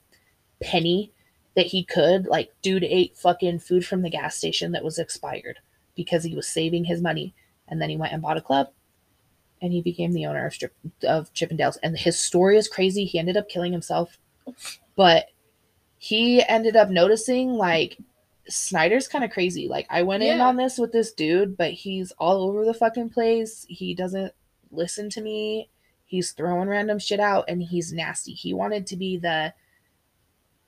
[0.61, 1.11] penny
[1.55, 2.25] that he could.
[2.25, 5.59] Like, dude ate fucking food from the gas station that was expired
[5.95, 7.35] because he was saving his money.
[7.67, 8.69] And then he went and bought a club
[9.61, 10.75] and he became the owner of, Strip-
[11.07, 11.77] of Chippendales.
[11.83, 13.05] And his story is crazy.
[13.05, 14.17] He ended up killing himself,
[14.95, 15.27] but
[15.97, 17.97] he ended up noticing like
[18.49, 19.67] Snider's kind of crazy.
[19.67, 23.09] Like I went in on this with this dude, but he's all over the fucking
[23.09, 23.65] place.
[23.69, 24.33] He doesn't
[24.71, 25.69] listen to me.
[26.05, 28.33] He's throwing random shit out and he's nasty.
[28.33, 29.53] He wanted to be the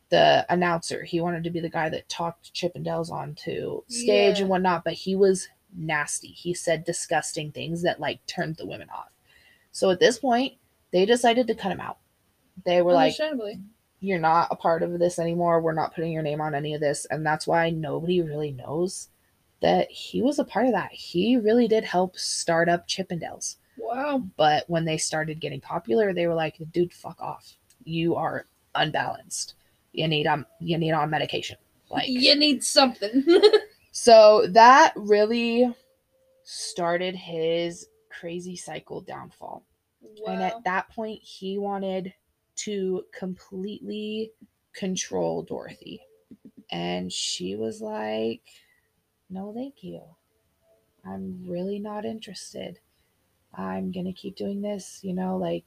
[0.10, 1.04] the announcer.
[1.04, 4.42] He wanted to be the guy that talked Chippendales onto stage Yeah.
[4.42, 6.28] and whatnot, but he was nasty.
[6.28, 9.12] He said disgusting things that like turned the women off.
[9.72, 10.54] So at this point,
[10.92, 11.98] they decided to cut him out.
[12.66, 13.16] They were like,
[14.00, 15.62] you're not a part of this anymore.
[15.62, 17.06] We're not putting your name on any of this.
[17.10, 19.10] And that's why nobody really knows
[19.62, 20.92] that he was a part of that.
[20.92, 23.56] He really did help start up Chippendales.
[23.78, 24.24] Wow.
[24.36, 27.54] But when they started getting popular, they were like, dude, fuck off.
[27.86, 28.46] You are
[28.76, 29.56] unbalanced.
[29.94, 31.58] You need um you need on medication.
[31.90, 33.24] Like you need something.
[33.94, 35.72] so that really
[36.44, 39.64] started his crazy cycle downfall.
[40.28, 42.12] And at that point, he wanted
[42.58, 44.32] to completely
[44.74, 46.02] control Dorothy.
[46.72, 48.42] And she was like,
[49.30, 50.02] No, thank you.
[51.06, 52.80] I'm really not interested.
[53.54, 55.02] I'm going to keep doing this.
[55.04, 55.66] You know, like,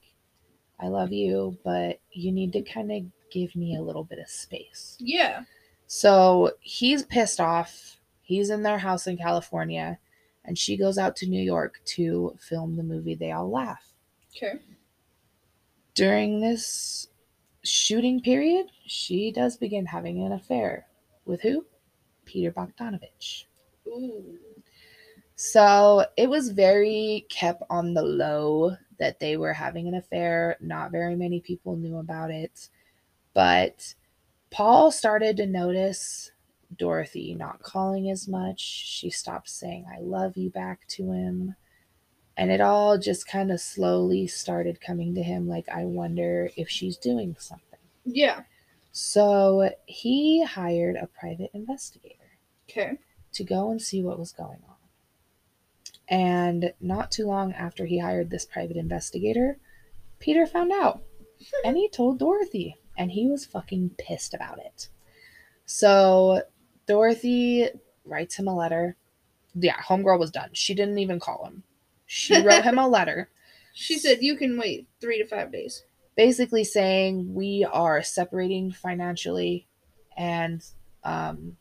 [0.81, 4.29] I love you, but you need to kind of give me a little bit of
[4.29, 4.97] space.
[4.99, 5.45] Yeah.
[5.87, 7.96] So he's pissed off.
[8.27, 9.99] He's in their house in California.
[10.45, 13.95] And she goes out to New York to film the movie They All Laugh
[14.37, 14.59] Okay.
[15.95, 17.09] during this
[17.65, 20.87] shooting period, she does begin having an affair
[21.25, 21.65] with who?
[22.25, 23.47] Peter Bogdanovich.
[23.87, 24.39] Ooh.
[25.37, 30.57] So it was very kept on the low that they were having an affair.
[30.61, 32.69] Not very many people knew about it.
[33.35, 33.95] But
[34.51, 36.33] Paul started to notice
[36.77, 38.61] Dorothy not calling as much.
[38.61, 41.55] She stopped saying, I love you back to him.
[42.37, 46.69] And it all just kind of slowly started coming to him like, I wonder if
[46.69, 47.79] she's doing something.
[48.05, 48.43] Yeah.
[48.93, 52.39] So he hired a private investigator
[52.69, 52.99] Okay.
[53.33, 54.77] to go and see what was going on.
[56.09, 59.59] And not too long after he hired this private investigator,
[60.19, 61.03] Peter found out.
[61.65, 64.89] And he told Dorothy, and he was fucking pissed about it.
[65.67, 66.43] So
[66.87, 67.69] Dorothy
[68.05, 68.97] writes him a letter.
[69.55, 70.51] Yeah, Homegirl was done.
[70.53, 71.63] She didn't even call him.
[72.07, 73.29] She wrote him a letter
[73.73, 75.85] She said you can wait three to five days.
[76.17, 79.67] basically saying we are separating financially
[80.17, 80.63] and
[81.05, 81.57] um,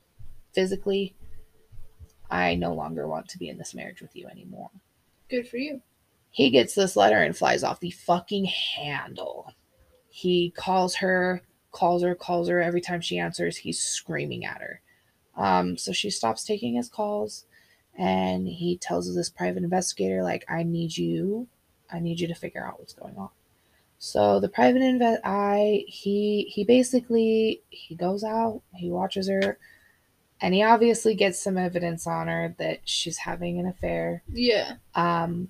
[0.54, 1.16] physically.
[2.30, 4.70] I no longer want to be in this marriage with you anymore.
[5.30, 5.82] Good for you.
[6.32, 9.54] He gets this letter and flies off the fucking handle.
[10.10, 12.60] He calls her, calls her, calls her.
[12.62, 14.82] Every time she answers, he's screaming at her.
[15.36, 17.46] Um, so she stops taking his calls
[17.98, 21.48] and he tells this private investigator, like, I need you,
[21.92, 23.30] I need you to figure out what's going on.
[23.98, 29.58] So the private invest I he he basically he goes out, he watches her,
[30.42, 34.22] and he obviously gets some evidence on her that she's having an affair.
[34.32, 34.74] Yeah.
[34.94, 35.50] Um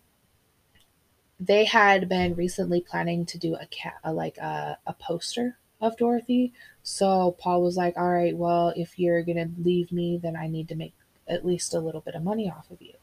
[1.39, 5.97] they had been recently planning to do a cat a, like a, a poster of
[5.97, 6.53] Dorothy.
[6.83, 10.67] So Paul was like, All right, well, if you're gonna leave me, then I need
[10.69, 10.93] to make
[11.27, 12.93] at least a little bit of money off of you.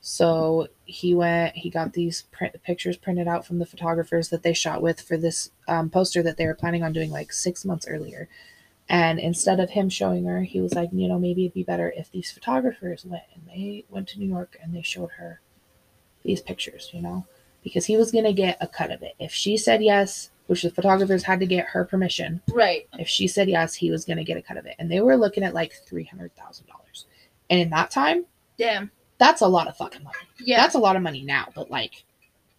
[0.00, 4.52] So he went, he got these print pictures printed out from the photographers that they
[4.52, 7.88] shot with for this um, poster that they were planning on doing like six months
[7.88, 8.28] earlier.
[8.86, 11.90] And instead of him showing her, he was like, you know, maybe it'd be better
[11.96, 15.40] if these photographers went and they went to New York and they showed her
[16.22, 17.24] these pictures, you know,
[17.62, 19.14] because he was going to get a cut of it.
[19.18, 22.86] If she said yes, which the photographers had to get her permission, Right.
[22.98, 24.76] if she said yes, he was going to get a cut of it.
[24.78, 27.04] And they were looking at like $300,000.
[27.50, 28.26] And in that time,
[28.58, 28.90] Damn.
[29.18, 30.16] that's a lot of fucking money.
[30.38, 30.58] Yeah.
[30.58, 32.04] That's a lot of money now, but like,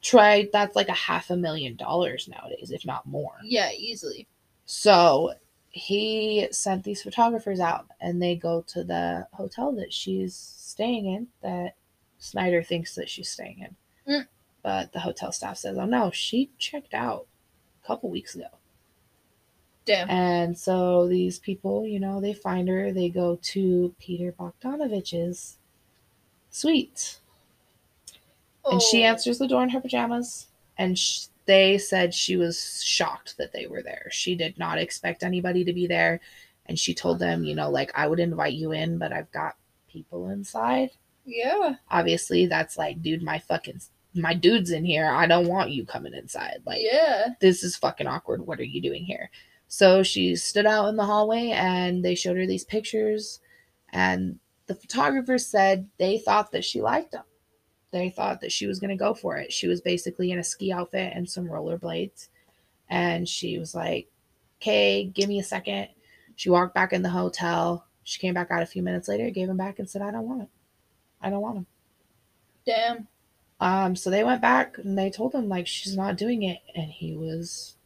[0.02, 3.34] try that's like a half a million dollars nowadays, if not more.
[3.44, 3.72] yeah.
[3.76, 4.28] Easily.
[4.66, 5.34] So
[5.70, 11.28] he sent these photographers out and they go to the hotel that she's staying in
[11.44, 11.76] that
[12.18, 13.60] Snider thinks that she's staying
[14.08, 14.14] in.
[14.14, 14.28] Mm.
[14.64, 17.28] But the hotel staff says, oh no, she checked out
[17.86, 18.48] a couple weeks ago.
[19.86, 20.10] Damn.
[20.10, 25.58] And so these people, you know, they find her, they go to Peter Bogdanovich's
[26.50, 27.20] suite.
[28.70, 29.08] And she Oh.
[29.08, 30.48] answers the door in her pajamas.
[30.78, 34.08] And sh- they said she was shocked that they were there.
[34.12, 36.20] She did not expect anybody to be there.
[36.66, 39.56] And she told them, you know, like, I would invite you in, but I've got
[39.88, 40.90] people inside.
[41.26, 41.76] Yeah.
[41.92, 43.82] Obviously, that's like, dude, my fucking,
[44.16, 45.10] my dude's in here.
[45.10, 46.62] I don't want you coming inside.
[46.66, 47.30] Like, yeah.
[47.42, 48.46] this is fucking awkward.
[48.46, 49.30] What are you doing here?
[49.68, 53.40] So she stood out in the hallway and they showed her these pictures.
[53.90, 57.24] And the photographers said they thought that she liked them.
[57.92, 59.54] They thought that she was going to go for it.
[59.54, 62.30] She was basically in a ski outfit and some rollerblades.
[62.90, 64.08] And she was like,
[64.62, 65.90] okay, give me a second.
[66.36, 67.86] She walked back in the hotel.
[68.04, 70.28] She came back out a few minutes later, gave him back, and said, I don't
[70.28, 70.50] want it.
[71.22, 71.66] I don't want him.
[72.66, 73.08] Damn.
[73.60, 76.90] Um, so they went back and they told him like she's not doing it, and
[76.92, 77.78] he was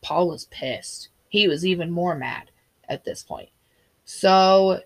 [0.00, 1.10] Paul, was pissed.
[1.28, 2.50] He was even more mad
[2.88, 3.50] at this point.
[4.04, 4.80] So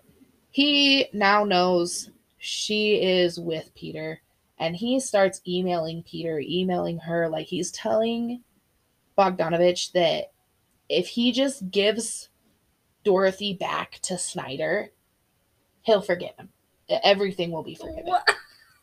[0.51, 4.21] he now knows she is with Peter,
[4.59, 8.41] and he starts emailing Peter, emailing her like he's telling
[9.17, 10.31] Bogdanovich that
[10.89, 12.27] if he just gives
[13.05, 14.91] Dorothy back to Snider,
[15.83, 16.49] he'll forgive him.
[16.89, 18.29] Everything will be forgiven What?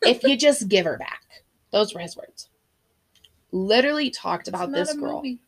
[0.01, 1.21] if you just give her back.
[1.71, 2.49] Those were his words.
[3.51, 5.17] Literally talked about this girl.
[5.17, 5.39] movie.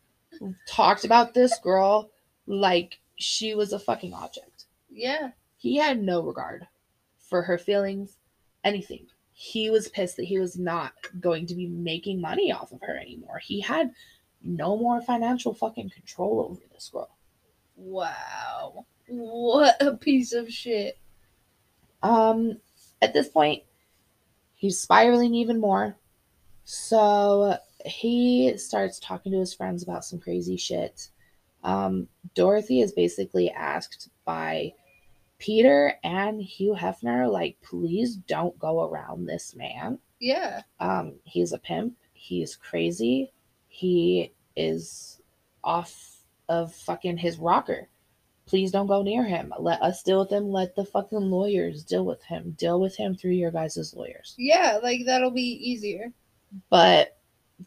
[0.68, 2.10] Talked about this girl
[2.48, 4.66] like she was a fucking object.
[4.90, 5.32] Yeah.
[5.58, 6.68] He had no regard
[7.18, 8.18] for her feelings,
[8.64, 9.08] anything.
[9.32, 12.98] He was pissed that he was not going to be making money off of her
[12.98, 13.40] anymore.
[13.40, 13.92] He had
[14.44, 17.16] no more financial fucking control over this girl.
[17.76, 18.86] Wow.
[19.08, 20.98] What a piece of shit.
[22.02, 22.58] Um,
[23.02, 23.64] at this point,
[24.54, 25.96] he's spiraling even more.
[26.66, 31.10] So he starts talking to his friends about some crazy shit.
[31.64, 34.74] Um, Dorothy is basically asked by
[35.40, 40.00] Peter and Hugh Hefner, like, please don't go around this man.
[40.20, 40.62] Yeah.
[40.80, 41.96] Um, he's a pimp.
[42.14, 43.34] He's crazy.
[43.68, 45.22] He is
[45.64, 47.90] off of fucking his rocker.
[48.46, 49.54] Please don't go near him.
[49.60, 50.50] Let us deal with him.
[50.50, 52.56] Let the fucking lawyers deal with him.
[52.58, 54.36] Deal with him through your guys' lawyers.
[54.38, 56.12] Yeah, like that'll be easier.
[56.70, 57.18] But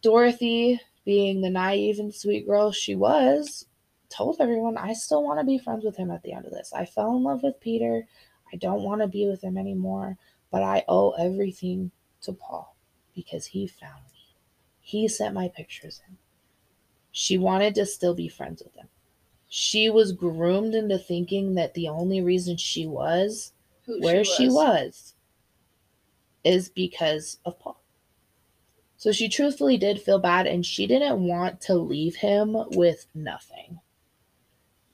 [0.03, 3.67] Dorothy, being the naive and sweet girl she was,
[4.09, 6.73] told everyone, I still want to be friends with him at the end of this.
[6.73, 8.07] I fell in love with Peter.
[8.53, 10.17] I don't want to be with him anymore,
[10.51, 11.91] but I owe everything
[12.23, 12.77] to Paul
[13.15, 14.37] because he found me.
[14.81, 16.17] He sent my pictures in.
[17.11, 18.89] She wanted to still be friends with him.
[19.49, 23.53] She was groomed into thinking that the only reason she was
[23.87, 25.15] Who where she was.
[26.45, 27.81] is because of Paul.
[28.97, 33.81] So she truthfully did feel bad and she didn't want to leave him with nothing.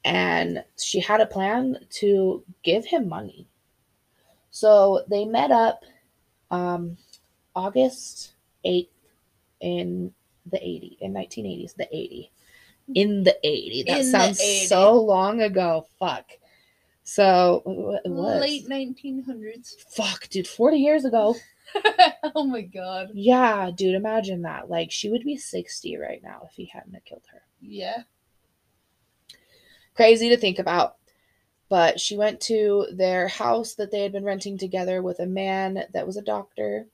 [0.05, 3.47] And she had a plan to give him money.
[4.51, 5.85] So they met up
[6.51, 6.97] um,
[7.55, 8.33] August
[8.67, 8.89] 8th
[9.61, 10.13] in
[10.51, 12.31] the 80, in 1980s, the 80.
[12.95, 13.85] In the 80.
[13.85, 14.67] That In sounds 80.
[14.67, 15.87] so long ago.
[16.01, 16.27] Fuck.
[17.05, 17.63] So
[18.05, 18.41] it was.
[18.41, 19.77] Late 1900s.
[19.89, 21.37] Fuck, dude, 40 years ago.
[22.35, 23.11] oh my god.
[23.15, 24.71] Yeah, dude, imagine that.
[24.71, 27.43] Like, she would be 60 right now if he hadn't killed her.
[27.61, 28.03] Yeah.
[29.95, 30.97] Crazy to think about.
[31.69, 35.85] But she went to their house that they had been renting together with a man
[35.93, 36.87] that was a doctor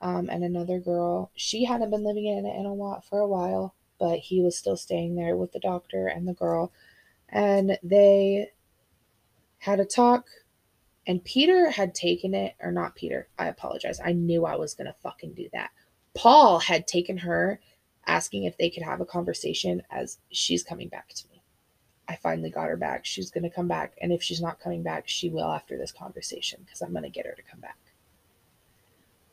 [0.00, 1.30] um, and another girl.
[1.34, 4.56] She hadn't been living in it in a while, for a while, but he was
[4.56, 6.72] still staying there with the doctor and the girl.
[7.28, 8.50] And they
[9.58, 10.26] had a talk
[11.06, 14.00] and Peter had taken it, or not Peter, I apologize.
[14.04, 15.70] I knew I was going to fucking do that.
[16.14, 17.60] Paul had taken her,
[18.06, 21.42] asking if they could have a conversation as she's coming back to me.
[22.08, 23.04] I finally got her back.
[23.04, 23.94] She's going to come back.
[24.00, 27.10] And if she's not coming back, she will after this conversation because I'm going to
[27.10, 27.78] get her to come back.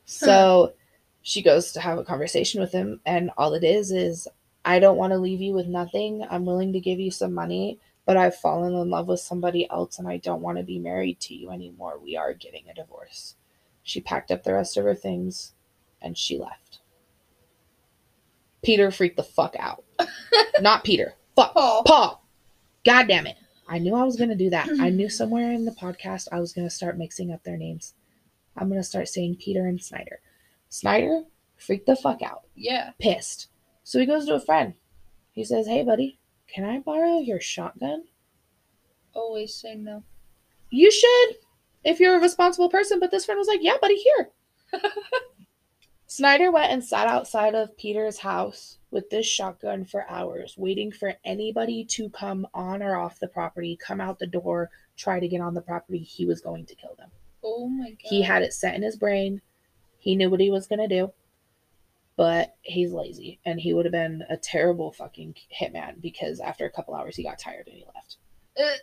[0.06, 0.74] So
[1.22, 3.02] she goes to have a conversation with him.
[3.06, 4.28] And all it is is,
[4.66, 6.26] I don't want to leave you with nothing.
[6.30, 10.00] I'm willing to give you some money but I've fallen in love with somebody else
[10.00, 12.00] and I don't want to be married to you anymore.
[12.02, 13.36] We are getting a divorce.
[13.84, 15.54] She packed up the rest of her things
[16.02, 16.80] and she left.
[18.62, 19.84] Peter freaked the fuck out.
[20.62, 21.16] Not Peter.
[21.36, 21.54] Fuck.
[21.54, 21.84] Paul.
[21.84, 22.26] Paul.
[22.86, 23.38] God damn it.
[23.68, 24.70] I knew I was going to do that.
[24.80, 27.94] I knew somewhere in the podcast I was going to start mixing up their names.
[28.58, 30.20] I'm going to start saying Peter and Snider.
[30.70, 31.24] Snider
[31.58, 32.92] freaked the fuck out Yeah.
[33.00, 33.48] pissed.
[33.84, 34.74] So he goes to a friend.
[35.32, 36.19] He says, Hey, buddy,
[36.54, 38.06] can I borrow your shotgun?
[39.14, 40.04] Always say no.
[40.70, 41.36] You should,
[41.84, 43.00] if you're a responsible person.
[43.00, 44.30] But this friend was like, Yeah, buddy, here.
[46.08, 51.14] Snider went and sat outside of Peter's house with this shotgun for hours, waiting for
[51.24, 55.40] anybody to come on or off the property, come out the door, try to get
[55.40, 56.00] on the property.
[56.00, 57.12] He was going to kill them.
[57.44, 57.98] Oh my god.
[58.02, 59.42] He had it set in his brain.
[60.00, 61.14] He knew what he was going to do.
[62.20, 66.70] But he's lazy and he would have been a terrible fucking hitman because after a
[66.70, 68.18] couple hours he got tired and he left.
[68.60, 68.76] Uh,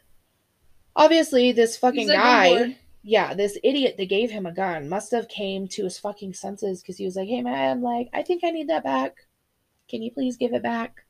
[0.96, 5.28] Obviously, this fucking like, guy, yeah, this idiot that gave him a gun must have
[5.28, 8.48] came to his fucking senses because he was like, "Hey man, like I think I
[8.48, 9.26] need that back.
[9.86, 11.04] Can you please give it back?"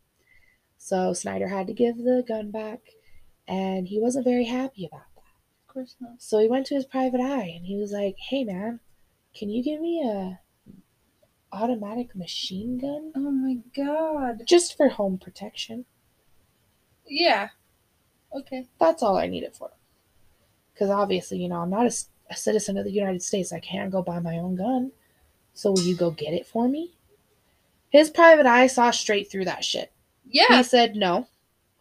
[0.78, 2.80] So Snider had to give the gun back,
[3.46, 5.68] and he wasn't very happy about that.
[5.68, 6.20] of course not.
[6.20, 8.80] So he went to his private eye and he was like, "Hey man,
[9.32, 10.40] can you give me a
[11.52, 14.42] automatic machine gun Oh my god.
[14.46, 15.84] just for home protection?"
[17.06, 17.50] Yeah.
[18.34, 18.66] Okay.
[18.78, 19.70] That's all I need it for.
[20.72, 23.52] Because obviously, you know, I'm not a citizen of the United States.
[23.52, 24.92] I can't go buy my own gun.
[25.54, 26.92] So will you go get it for me?
[27.88, 29.92] His private eye saw straight through that shit.
[30.28, 30.56] Yeah.
[30.58, 31.28] He said, no.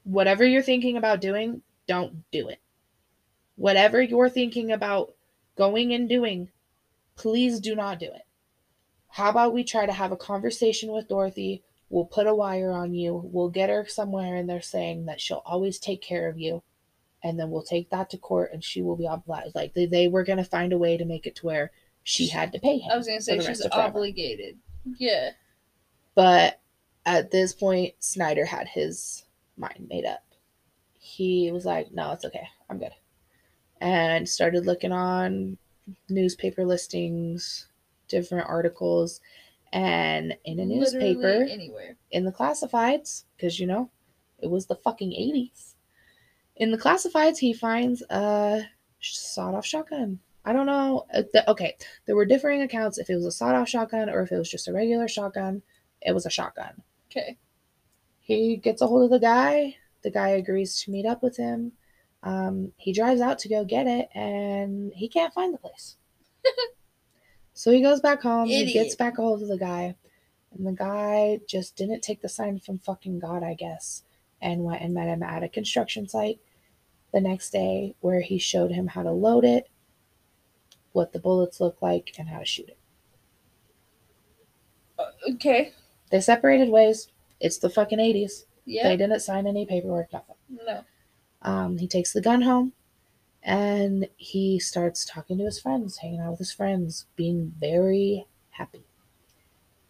[0.03, 2.59] Whatever you're thinking about doing, don't do it.
[3.55, 5.13] Whatever you're thinking about
[5.57, 6.49] going and doing,
[7.15, 8.24] please do not do it.
[9.15, 11.63] How about we try to have a conversation with Dorothy?
[11.87, 13.21] We'll put a wire on you.
[13.31, 16.63] We'll get her somewhere, and they're saying that she'll always take care of you.
[17.23, 19.55] And then we'll take that to court, and she will be obliged.
[19.55, 21.71] Like they, they were going to find a way to make it to where
[22.03, 22.91] she had to pay him.
[22.91, 23.87] I was gonna say she's rest of forever.
[23.87, 24.57] obligated.
[24.97, 25.29] Yeah.
[26.13, 26.59] But
[27.05, 29.23] at this point, Snider had his
[29.55, 30.25] mind made up.
[30.99, 32.49] He was like, no, it's okay.
[32.69, 32.91] I'm good.
[33.79, 35.57] And started looking on
[36.09, 37.69] newspaper listings,
[38.07, 39.21] different articles,
[39.73, 41.97] and in a newspaper, Literally anywhere.
[42.11, 43.89] in the classifieds, because you know,
[44.39, 45.73] it was the fucking 80s.
[46.55, 48.63] In the classifieds, he finds a
[49.01, 50.19] sawed off shotgun.
[50.45, 51.05] I don't know.
[51.13, 51.75] uh, okay,
[52.05, 54.49] there were differing accounts if it was a sawed off shotgun or if it was
[54.49, 55.63] just a regular shotgun.
[56.01, 56.81] It was a shotgun.
[57.11, 57.37] Okay.
[58.19, 59.75] He gets a hold of the guy.
[60.03, 61.71] The guy agrees to meet up with him.
[62.23, 65.97] Um, he drives out to go get it, and he can't find the place.
[67.55, 68.47] so he goes back home.
[68.47, 69.95] He gets back a hold of the guy,
[70.51, 74.03] and the guy just didn't take the sign from fucking God, I guess,
[74.41, 76.39] and went and met him at a construction site
[77.13, 79.69] the next day, where he showed him how to load it,
[80.91, 82.77] what the bullets look like, and how to shoot it.
[84.99, 85.71] Uh, okay.
[86.11, 87.07] They separated ways.
[87.39, 88.43] It's the fucking 80s.
[88.65, 88.89] Yeah.
[88.89, 90.35] They didn't sign any paperwork, nothing.
[90.49, 90.83] No.
[91.41, 92.73] Um, he takes the gun home
[93.45, 98.83] and he starts talking to his friends, hanging out with his friends, being very happy.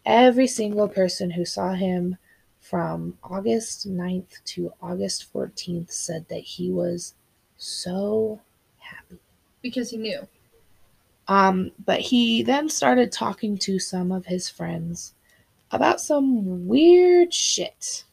[0.04, 2.18] Every single person who saw him
[2.60, 7.14] from August 9th to August 14th said that he was
[7.56, 8.40] so
[8.78, 9.18] happy.
[9.62, 10.28] Because he knew.
[11.26, 15.14] Um, but he then started talking to some of his friends
[15.70, 18.04] about some weird shit.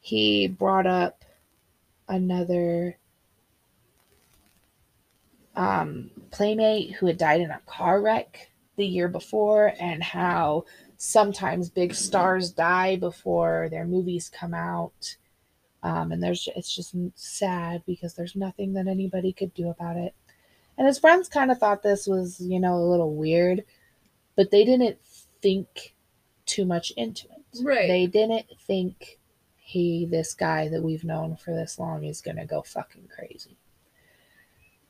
[0.00, 1.24] He brought up
[2.08, 2.98] another
[5.56, 10.64] um, playmate who had died in a car wreck the year before, and how
[10.96, 15.16] sometimes big stars die before their movies come out.
[15.82, 20.14] Um, and there's it's just sad because there's nothing that anybody could do about it.
[20.76, 23.64] And his friends kind of thought this was, you know, a little weird,
[24.34, 24.98] but they didn't
[25.40, 25.94] think
[26.46, 27.62] too much into it.
[27.62, 27.86] Right.
[27.86, 29.18] They didn't think
[29.56, 33.56] he, this guy that we've known for this long, is going to go fucking crazy.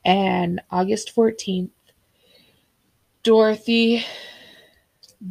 [0.04, 1.70] And August 14th,
[3.22, 4.04] Dorothy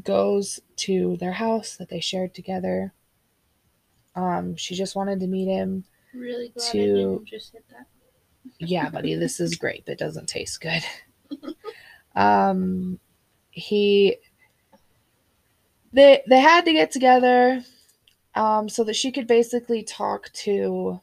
[0.03, 2.91] goes to their house that they shared together.
[4.15, 7.87] Um, she just wanted to meet him Really glad I To- didn't just hit that.
[8.59, 9.87] yeah, buddy, this is grape.
[9.89, 10.83] It doesn't taste good.
[12.15, 12.99] um,
[13.51, 14.17] he,
[15.91, 17.63] they they had to get together,
[18.35, 20.99] um, so that she could basically talk to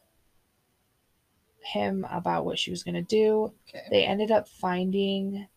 [1.63, 3.53] him about what she was gonna do.
[3.69, 3.85] Okay.
[3.89, 5.47] They ended up finding,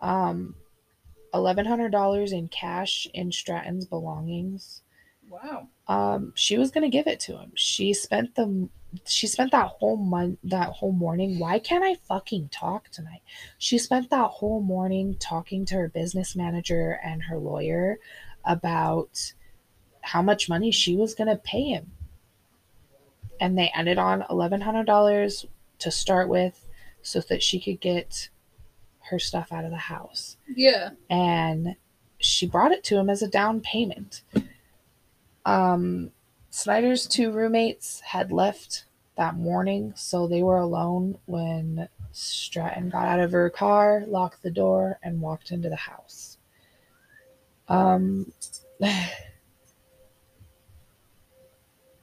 [0.00, 0.54] um,
[1.32, 4.82] eleven hundred dollars in cash in Stratten's belongings
[5.28, 5.68] Wow.
[5.88, 8.68] um she was gonna give it to him she spent the
[9.04, 13.22] she spent that whole month that whole morning why can't i fucking talk tonight
[13.58, 17.98] she spent that whole morning talking to her business manager and her lawyer
[18.44, 19.32] about
[20.02, 21.90] how much money she was gonna pay him
[23.44, 25.44] and they ended on $1100
[25.80, 26.66] to start with
[27.02, 28.30] so that she could get
[29.10, 30.90] her stuff out of the house Yeah.
[31.10, 31.76] and
[32.18, 34.22] she brought it to him as a down payment.
[35.44, 36.10] Um,
[36.48, 38.86] Snider's two roommates had left
[39.16, 44.50] that morning, so they were alone when Stratten got out of her car, locked the
[44.50, 46.38] door, and walked into the house.
[47.68, 48.32] Um,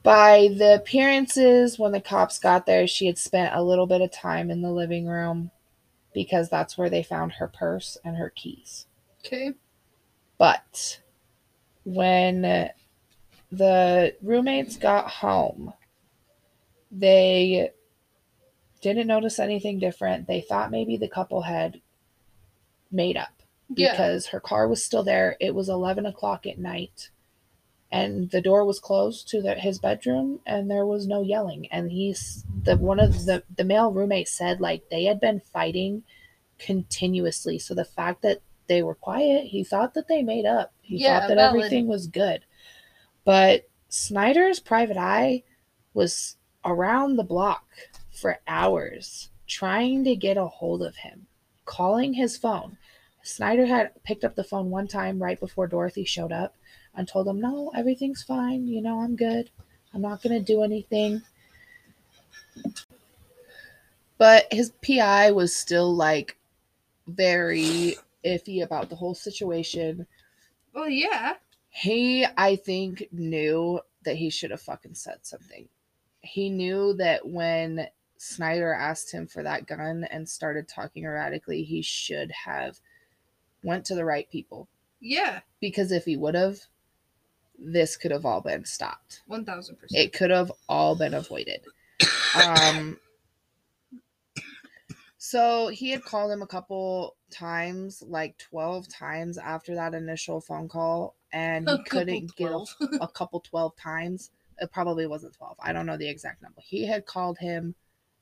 [0.02, 4.10] by the appearances, when the cops got there, she had spent a little bit of
[4.10, 5.50] time in the living room
[6.12, 8.86] because that's where they found her purse and her keys.
[9.24, 9.52] Okay.
[10.38, 11.00] But
[11.84, 12.70] when
[13.50, 15.72] the roommates got home,
[16.90, 17.70] they
[18.80, 20.26] didn't notice anything different.
[20.26, 21.80] They thought maybe the couple had
[22.90, 23.30] made up
[23.74, 23.92] Yeah.
[23.92, 25.36] because her car was still there.
[25.40, 27.10] It was 11 o'clock at night.
[27.92, 31.68] And the door was closed to the, his bedroom, and there was no yelling.
[31.70, 36.02] And he's the one of the the male roommate said like they had been fighting
[36.58, 37.58] continuously.
[37.58, 40.72] So the fact that they were quiet, he thought that they made up.
[40.80, 41.58] He Yeah, thought that valid.
[41.60, 42.44] everything was good.
[43.24, 45.42] But Snider's private eye
[45.92, 47.64] was around the block
[48.10, 51.26] for hours trying to get a hold of him,
[51.66, 52.78] calling his phone.
[53.22, 56.56] Snider had picked up the phone one time right before Dorothy showed up
[56.94, 58.66] and told him, No, everything's fine.
[58.66, 59.50] You know, I'm good.
[59.94, 61.22] I'm not going to do anything.
[64.18, 66.36] But his PI was still like
[67.06, 70.06] very iffy about the whole situation.
[70.74, 71.34] Well, yeah.
[71.70, 75.68] He, I think, knew that he should have fucking said something.
[76.20, 81.82] He knew that when Snider asked him for that gun and started talking erratically, he
[81.82, 82.78] should have
[83.64, 84.68] went to the right people.
[85.00, 85.40] Yeah.
[85.60, 86.60] Because if he would have,
[87.58, 89.22] this could have all been stopped.
[89.26, 90.04] One thousand percent.
[90.04, 91.62] It could have all been avoided.
[92.34, 92.98] Um
[95.18, 100.68] so he had called him a couple times, like 12 times after that initial phone
[100.68, 102.64] call, and he couldn't get a
[103.00, 104.30] a couple 12 times.
[104.58, 105.56] It probably wasn't 12.
[105.60, 106.60] I don't know the exact number.
[106.60, 107.76] He had called him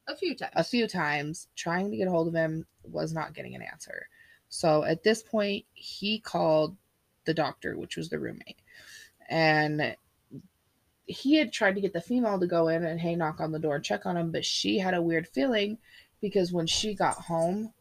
[0.06, 0.52] a few times.
[0.54, 4.06] a few times trying to get a hold of him, was not getting an answer.
[4.50, 6.76] So at this point, he called
[7.24, 8.60] the doctor, which was the roommate.
[9.30, 9.96] And
[11.06, 13.58] he had tried to get the female to go in and hey, knock on the
[13.58, 15.78] door and check on him, but she had a weird feeling
[16.20, 17.72] because when she got home,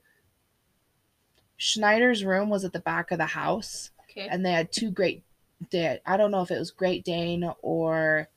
[1.57, 4.27] Schneider's room was at the back of the house Okay.
[4.27, 5.23] and they had two great
[5.71, 8.29] they had, I don't know if it was Great Dane or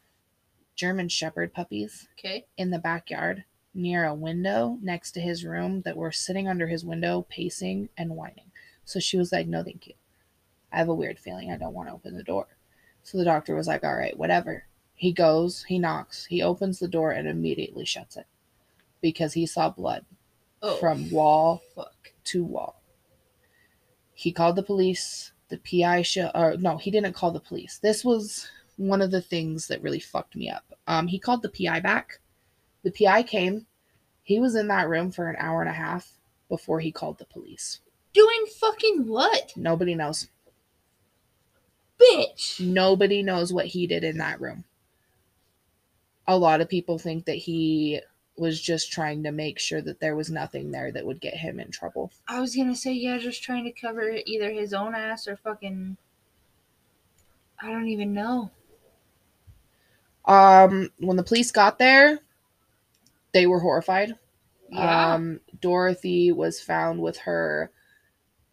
[0.75, 2.47] German Shepherd puppies Okay.
[2.57, 3.45] in the backyard
[3.75, 8.17] near a window next to his room that were sitting under his window pacing and
[8.17, 8.51] whining.
[8.85, 9.95] So she was like, "No, thank you.
[10.73, 11.53] I have a weird feeling.
[11.53, 12.49] I don't want to open the door."
[13.03, 16.87] So the doctor was like, "All right, whatever." He goes, he knocks, he opens the
[16.87, 18.27] door and immediately shuts it
[19.01, 20.05] because he saw blood
[20.63, 20.77] Oh.
[20.77, 22.13] from wall fuck.
[22.25, 22.81] to wall.
[24.15, 25.33] He called the police.
[25.49, 27.79] The PI show, or no, he didn't call the police.
[27.79, 30.65] This was one of the things that really fucked me up.
[30.87, 32.21] Um, he called the PI back.
[32.85, 33.67] The PI came.
[34.23, 36.11] He was in that room for an hour and a half
[36.49, 37.81] before he called the police.
[38.15, 40.29] Doing fucking what, Nobody knows.
[42.03, 42.61] Bitch?
[42.61, 44.65] Nobody knows what he did in that room.
[46.27, 48.01] A lot of people think that he
[48.37, 51.61] was just trying to make sure that there was nothing there that would get him
[51.61, 52.11] in trouble.
[52.29, 55.97] I was gonna say yeah, just trying to cover either his own ass or fucking.
[57.61, 58.51] I don't even know.
[60.25, 62.21] Um, when the police got there,
[63.33, 64.17] they were horrified.
[64.71, 65.15] Yeah.
[65.15, 67.71] Um, Dorothy was found with her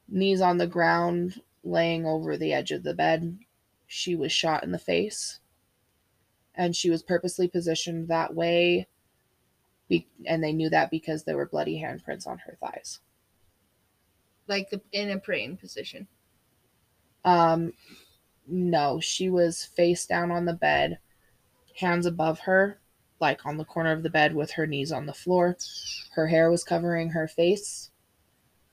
[0.08, 3.40] knees on the ground, laying over the edge of the bed.
[3.88, 5.40] She was shot in the face,
[6.56, 8.88] and she was purposely positioned that way.
[9.88, 13.00] Be- and they knew that because there were bloody handprints on her thighs.
[14.48, 16.08] like the, in a praying position.
[17.24, 17.74] Um,
[18.48, 21.00] no, she was face down on the bed,
[21.78, 22.80] hands above her,
[23.20, 25.58] like on the corner of the bed with her knees on the floor.
[26.14, 27.92] Her hair was covering her face.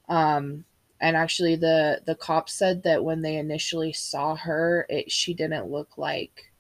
[0.09, 0.65] Um,
[1.01, 5.71] and actually, the the cops said that when they initially saw her, it she didn't
[5.71, 6.51] look like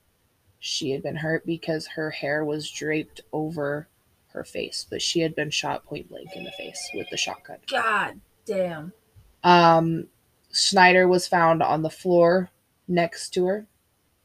[0.58, 3.88] she had been hurt because her hair was draped over
[4.28, 7.58] her face, but she had been shot point blank in the face with the shotgun.
[7.70, 8.92] God damn.
[9.42, 10.08] Um,
[10.52, 12.50] Schneider was found on the floor
[12.88, 13.66] next to her.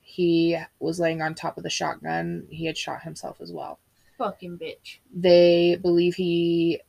[0.01, 2.47] He was laying on top of the shotgun.
[2.49, 3.80] He had shot himself as well.
[4.18, 4.97] Fucking bitch.
[5.14, 6.82] They believe he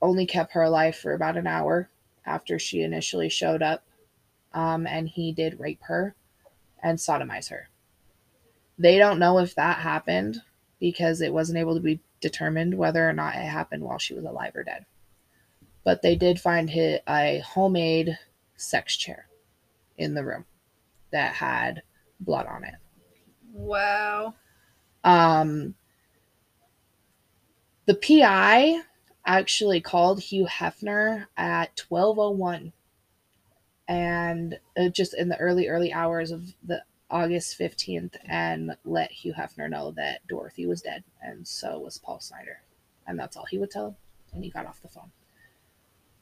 [0.00, 1.90] only kept her alive for about an hour
[2.30, 3.84] after she initially showed up.
[4.52, 6.14] Um, and he did rape her
[6.82, 7.68] and sodomize her.
[8.78, 10.42] They don't know if that happened
[10.78, 14.24] because it wasn't able to be determined whether or not it happened while she was
[14.24, 14.86] alive or dead.
[15.84, 18.18] But they did find hi- a homemade
[18.56, 19.26] sex chair
[19.98, 20.46] in the room
[21.10, 21.82] that had
[22.20, 22.74] blood on it.
[23.52, 24.34] Wow.
[25.04, 25.74] Um,
[27.86, 28.82] the PI
[29.26, 32.72] actually called Hugh Hefner at 1201
[33.88, 34.58] and
[34.92, 39.90] just in the early early hours of the August 15th and let Hugh Hefner know
[39.92, 42.60] that Dorothy was dead and so was Paul Snider.
[43.06, 43.96] And that's all he would tell him
[44.32, 45.10] and he got off the phone.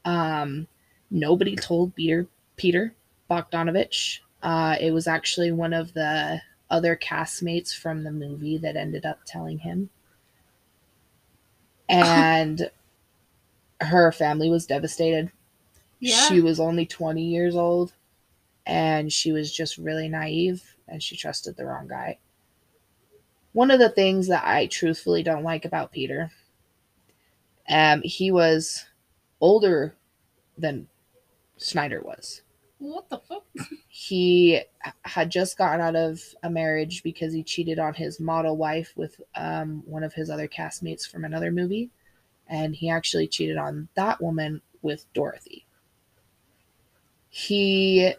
[0.05, 0.67] Um
[1.11, 2.27] nobody told Peter
[2.57, 2.95] Peter
[3.31, 4.21] Bogdanovich.
[4.43, 6.41] Uh it was actually one of the
[6.71, 9.91] other castmates from the movie that ended up telling him.
[11.89, 12.71] And
[13.81, 15.31] her family was devastated.
[16.01, 16.29] Yeah.
[16.29, 17.93] She was only 20 years old
[18.67, 22.19] and she was just really naive and she trusted the wrong guy.
[23.53, 26.31] One of the things that I truthfully don't like about Peter,
[27.69, 28.85] um, he was
[29.41, 29.95] older
[30.57, 30.89] than
[31.57, 32.43] Snider was.
[32.79, 33.45] what the fuck?
[33.89, 34.61] He
[35.03, 39.21] had just gotten out of a marriage because he cheated on his model wife with
[39.35, 41.91] um, one of his other castmates from another movie.
[42.49, 45.67] And he actually cheated on that woman with Dorothy.
[47.29, 48.15] He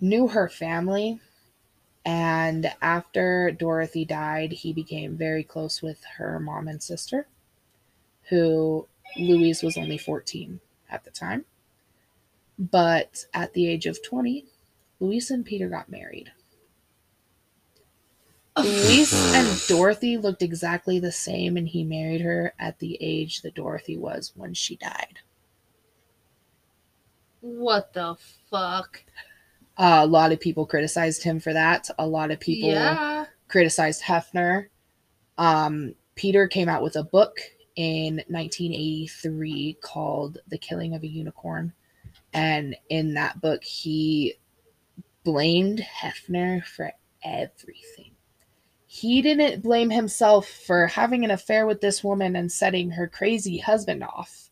[0.00, 1.20] knew her family.
[2.04, 7.26] And after Dorothy died, he became very close with her mom and sister,
[8.30, 11.44] who Louise was only 14 at the time.
[12.58, 14.46] But at the age of 20,
[14.98, 16.32] Louise and Peter got married.
[18.56, 23.54] Louise and Dorothy looked exactly the same, and he married her at the age that
[23.54, 25.20] Dorothy was when she died.
[27.40, 28.16] What the
[28.50, 29.04] fuck?
[29.78, 31.88] Uh, a lot of people criticized him for that.
[31.98, 33.26] A lot of people Yeah.
[33.48, 34.68] criticized Hefner.
[35.38, 37.40] Um, Peter came out with a book
[37.76, 41.72] in 1983 called The Killing of a Unicorn.
[42.34, 44.34] And in that book, he
[45.24, 46.92] blamed Hefner for
[47.24, 48.09] everything.
[48.92, 53.58] He didn't blame himself for having an affair with this woman and setting her crazy
[53.58, 54.50] husband off.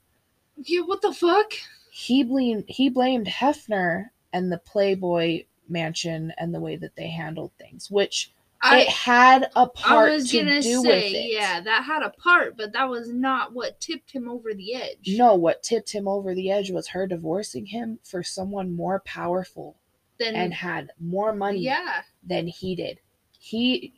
[0.57, 1.55] Yeah, what the fuck?
[1.91, 7.51] He blamed he blamed Hefner and the Playboy mansion and the way that they handled
[7.59, 8.31] things, which
[8.63, 11.33] I it had a part I was to gonna do say, with it.
[11.33, 15.17] yeah, that had a part, but that was not what tipped him over the edge.
[15.19, 19.75] No, what tipped him over the edge was her divorcing him for someone more powerful
[20.21, 23.01] than, and had more money yeah, than he did.
[23.41, 23.93] He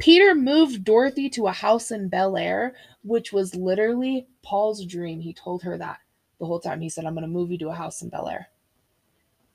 [0.00, 2.74] Peter moved Dorothy to a house in Bel Air,
[3.04, 5.20] which was literally Paul's dream.
[5.20, 5.98] He told her that
[6.38, 6.80] the whole time.
[6.80, 8.48] He said, I'm going to move you to a house in Bel Air.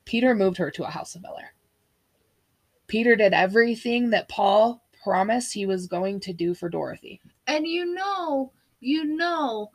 [0.05, 1.53] Peter moved her to a house in Bel Air.
[2.87, 7.19] Peter did everything that Paul promised he was going to do for Dorothy.
[7.47, 9.71] and you know, you know,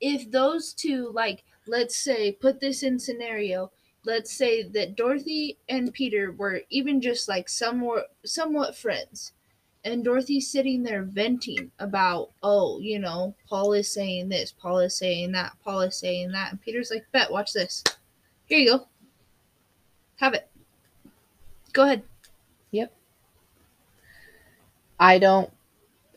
[0.00, 3.70] if those two, like, let's say, put this in scenario.
[4.06, 9.32] Let's say that Dorothy and Peter were even just like somewhat, somewhat friends,
[9.84, 14.96] and Dorothy's sitting there venting about, oh, you know, Paul is saying this, Paul is
[14.96, 17.84] saying that, Paul is saying that, and Peter's like, bet, watch this.
[18.46, 18.86] Here you go.
[20.16, 20.48] Have it.
[21.72, 22.02] Go ahead.
[22.70, 22.94] Yep.
[24.98, 25.50] I don't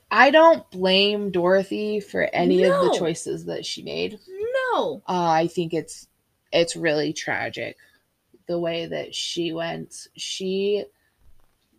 [0.10, 4.20] I don't blame Dorothy for any of the choices that she made.
[4.72, 5.02] No.
[5.08, 6.08] Uh, I think it's
[6.54, 7.76] it's really tragic
[8.48, 10.08] the way that she went.
[10.16, 10.86] She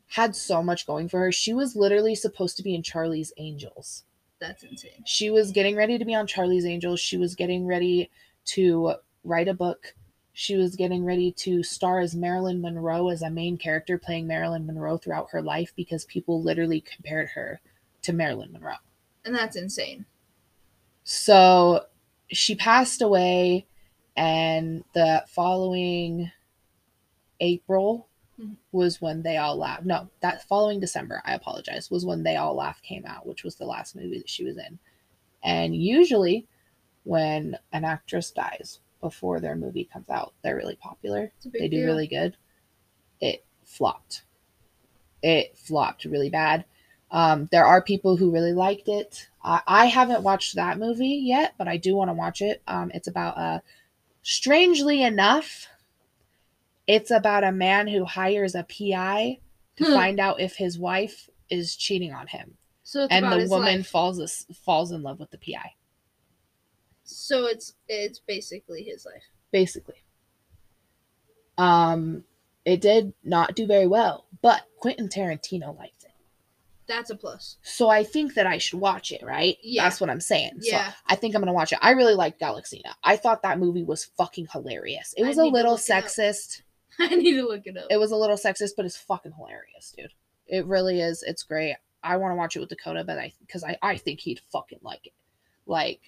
[0.09, 1.32] had so much going for her.
[1.32, 4.04] She was literally supposed to be in Charlie's Angels.
[4.40, 5.02] That's insane.
[5.04, 7.00] She was getting ready to be on Charlie's Angels.
[7.00, 8.11] She was getting ready
[8.46, 8.94] to
[9.24, 9.94] write a book.
[10.32, 14.66] She was getting ready to star as Marilyn Monroe as a main character playing Marilyn
[14.66, 17.61] Monroe throughout her life because people literally compared her
[18.02, 18.74] to Marilyn Monroe.
[19.24, 20.06] And that's insane.
[21.02, 21.86] So
[22.28, 23.66] she passed away,
[24.16, 26.30] and the following
[27.40, 28.07] April
[28.39, 28.57] Mhm.
[28.72, 29.84] was when They All Laugh.
[29.84, 33.57] No, that following December, I apologize, was when They All Laugh came out, which was
[33.57, 34.78] the last movie that she was in.
[35.43, 36.47] And usually,
[37.05, 41.32] when an actress dies before their movie comes out, they're really popular.
[41.36, 41.86] It's a big They do deal.
[41.86, 42.36] really good.
[43.20, 44.22] It flopped.
[45.22, 46.64] It flopped really bad.
[47.11, 49.28] Um, there are people who really liked it.
[49.43, 52.62] I, I haven't watched that movie yet, but I do want to watch it.
[52.68, 53.62] Um, it's about a,
[54.22, 55.68] strangely enough,
[56.89, 59.39] it's about a man who hires a PI
[59.76, 59.93] to Hmm.
[59.93, 63.86] find out if his wife is cheating on him, So it's and the woman life.
[63.86, 65.74] falls falls in love with the PI.
[67.05, 69.22] So it's it's basically his life.
[69.53, 70.03] basically.
[71.57, 72.24] Um,
[72.64, 76.11] it did not do very well, but Quentin Tarantino liked it.
[76.86, 77.57] That's a plus.
[77.62, 79.57] So I think that I should watch it, right?
[79.62, 79.82] Yeah.
[79.84, 80.59] That's what I'm saying.
[80.61, 80.91] Yeah.
[80.91, 81.78] So I think I'm gonna watch it.
[81.82, 82.95] I really liked Galaxina.
[83.03, 85.12] I thought that movie was fucking hilarious.
[85.16, 86.62] It was a little sexist.
[87.11, 87.86] I need to look it up.
[87.90, 90.12] It was a little sexist, but it's fucking hilarious, dude.
[90.46, 91.22] It really is.
[91.22, 91.76] It's great.
[92.03, 94.78] I want to watch it with Dakota, but I because I, I think he'd fucking
[94.82, 95.12] like it.
[95.66, 96.01] Like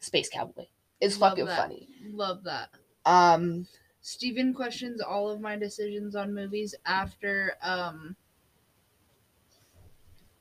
[0.00, 0.66] Space Cowboy.
[1.00, 1.58] It's Love fucking that.
[1.58, 1.88] funny.
[2.12, 2.70] Love that.
[3.06, 3.66] Um,
[4.00, 8.16] Steven questions all of my decisions on movies after um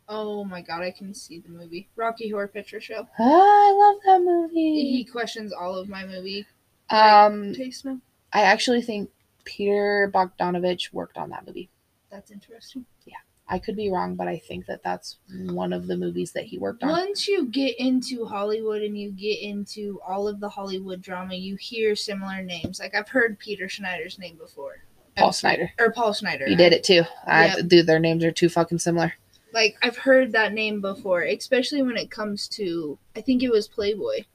[0.09, 1.89] Oh my god, I can see the movie.
[1.95, 3.07] Rocky Horror Picture Show.
[3.19, 4.81] I love that movie.
[4.91, 6.45] He questions all of my movie
[6.89, 7.99] Um, taste now.
[8.31, 9.09] I actually think
[9.47, 11.69] Peter Bogdanovich worked on that movie.
[12.11, 12.85] That's interesting.
[13.05, 13.15] Yeah.
[13.49, 16.57] I could be wrong, but I think that that's one of the movies that he
[16.57, 16.89] worked on.
[16.89, 21.55] Once you get into Hollywood and you get into all of the Hollywood drama, you
[21.55, 22.79] hear similar names.
[22.79, 24.83] Like I've heard Peter Schneider's name before.
[25.15, 25.71] Paul Schneider.
[25.79, 26.45] Or Paul Schneider.
[26.45, 27.03] He did it too.
[27.25, 27.67] I, Yep.
[27.69, 29.13] Dude, their names are too fucking similar.
[29.53, 33.67] like I've heard that name before, especially when it comes to I think it was
[33.69, 34.25] Playboy.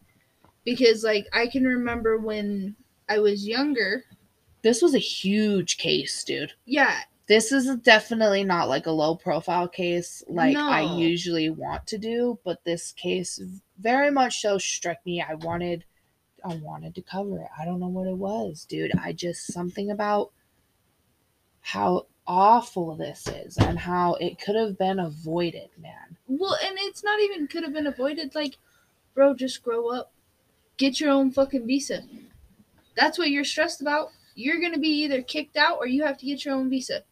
[0.64, 2.76] Because like I can remember when
[3.10, 4.04] I was younger,
[4.62, 6.52] This was a huge case, dude.
[6.66, 11.98] yeah, This is definitely not like a low profile case like I usually want to
[11.98, 13.40] do, but this case
[13.78, 15.20] very much so struck me.
[15.22, 15.84] I wanted
[16.44, 17.48] I wanted to cover it.
[17.58, 18.92] I don't know what it was, dude.
[18.98, 20.32] I just something about
[21.60, 26.16] how awful this is and how it could have been avoided, man.
[26.28, 28.34] well, and it's not even could have been avoided.
[28.34, 28.58] Like,
[29.14, 30.12] bro, just grow up,
[30.76, 32.02] get your own fucking visa.
[32.96, 34.10] That's what you're stressed about.
[34.34, 37.02] You're gonna be either kicked out or you have to get your own visa.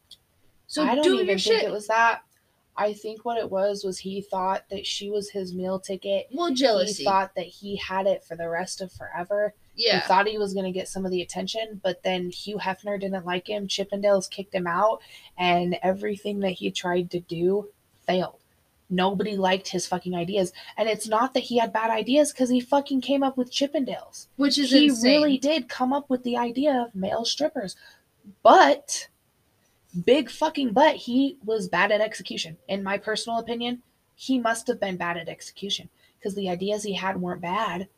[0.67, 1.65] So I don't do even your think shit.
[1.65, 2.23] it was that.
[2.77, 6.29] I think what it was was he thought that she was his meal ticket.
[6.33, 7.03] well, jealousy.
[7.03, 9.53] He thought that he had it for the rest of forever.
[9.75, 10.01] yeah.
[10.01, 12.99] He thought he was going to get some of the attention, but then Hugh Hefner
[12.99, 13.67] didn't like him.
[13.69, 15.03] Chippendales kicked him out,
[15.37, 17.69] and everything that he tried to do
[18.07, 18.40] failed.
[18.91, 20.53] Nobody liked his fucking ideas.
[20.77, 24.27] And it's not that he had bad ideas because he fucking came up with Chippendales.
[24.37, 25.23] which is He insane.
[25.23, 27.77] really did come up with the idea of male strippers.
[28.43, 29.09] But,
[30.05, 32.57] big fucking but, he was bad at execution.
[32.69, 33.83] In my personal opinion,
[34.15, 35.89] he must have been bad at execution
[36.19, 37.89] because the ideas he had weren't bad,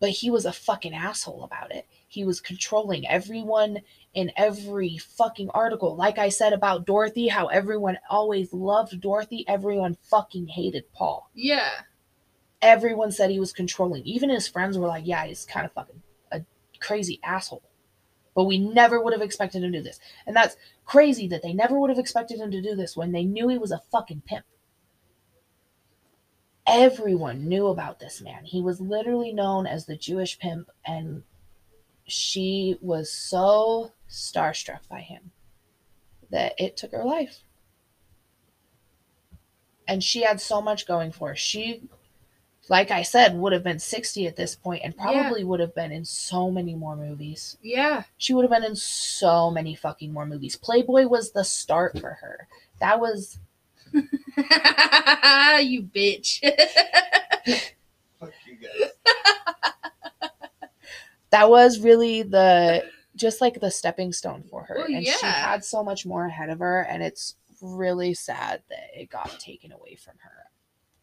[0.00, 1.86] but he was a fucking asshole about it.
[2.08, 3.80] He was controlling everyone
[4.14, 5.94] in every fucking article.
[5.94, 11.70] Like I said about Dorothy, how everyone always loved Dorothy, everyone fucking hated Paul Yeah.
[12.62, 14.02] everyone said he was controlling.
[14.04, 16.02] Even his friends were like, yeah, he's kind of fucking
[16.32, 16.40] a
[16.80, 17.62] crazy asshole.
[18.34, 20.00] But we never would have expected him to do this.
[20.26, 23.24] And that's crazy that they never would have expected him to do this when they
[23.24, 24.44] knew he was a fucking pimp.
[26.66, 28.44] Everyone knew about this man.
[28.44, 31.22] He was literally known as the Jewish pimp, and
[32.08, 35.30] she was so starstruck by him
[36.30, 37.40] that it took her life.
[39.86, 41.36] And she had so much going for her.
[41.36, 41.88] She
[42.68, 45.90] like I said, would have been 60 at this point and probably would have been
[45.92, 47.56] in so many more movies.
[47.62, 48.02] Yeah.
[48.18, 50.56] She would have been in so many fucking more movies.
[50.56, 52.46] Playboy was the start for her.
[52.80, 53.38] That was
[53.92, 54.02] you
[55.82, 56.40] bitch.
[58.20, 58.90] Fuck you guys.
[61.30, 62.84] that was really the
[63.16, 64.76] just like the stepping stone for her.
[64.78, 68.90] Well, and she had so much more ahead of her and it's really sad that
[68.94, 70.44] it got taken away from her.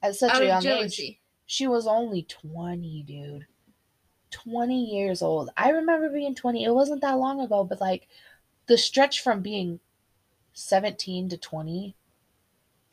[0.02, 1.20] At such Out a young age.
[1.46, 3.46] She was only 20, dude.
[4.32, 5.50] 20 years old.
[5.56, 6.64] I remember being 20.
[6.64, 8.08] It wasn't that long ago, but like
[8.68, 9.80] the stretch from being
[10.54, 11.96] 17 to 20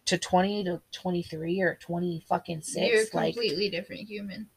[0.05, 4.49] to 20 to 23 or 20 fucking 6 You're a 6 like completely different human.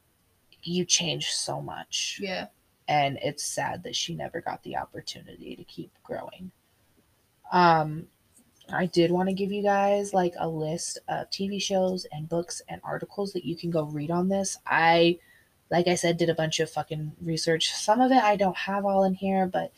[0.63, 2.19] you change so much.
[2.21, 2.47] Yeah.
[2.87, 6.51] And it's sad that she never got the opportunity to keep growing.
[7.51, 8.07] Um
[8.71, 12.61] I did want to give you guys like a list of TV shows and books
[12.67, 14.57] and articles that you can go read on this.
[14.65, 15.19] I,
[15.69, 17.71] like I said, did a bunch of fucking research.
[17.73, 19.71] Some of it I don't have all in here, but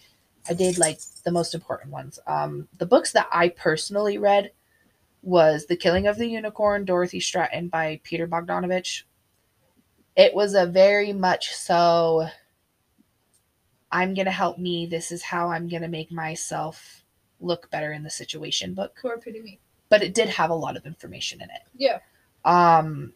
[0.50, 2.20] I did like the most important ones.
[2.28, 4.52] Um, the books that I personally read
[5.22, 9.04] was The Killing of the Unicorn, Dorothy Stratten by Peter Bogdanovich.
[10.16, 12.28] It was a very much so
[13.92, 14.86] I'm going to help me.
[14.86, 17.04] This is how I'm going to make myself
[17.40, 19.60] look better in the situation book Core pity me.
[19.90, 21.62] but it did have a lot of information in it.
[21.76, 22.00] Yeah.
[22.44, 23.14] Um,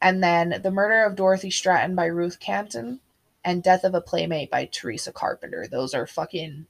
[0.00, 3.00] and then The Murder of Dorothy Stratten by Ruth Canton
[3.44, 5.66] and Death of a Playmate by Teresa Carpenter.
[5.70, 6.66] Those are fucking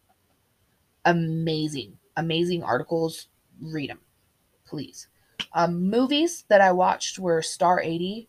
[1.04, 3.28] amazing, amazing articles.
[3.60, 4.00] Read them,
[4.66, 5.08] please.
[5.52, 8.28] Um, movies that I watched were Star 80.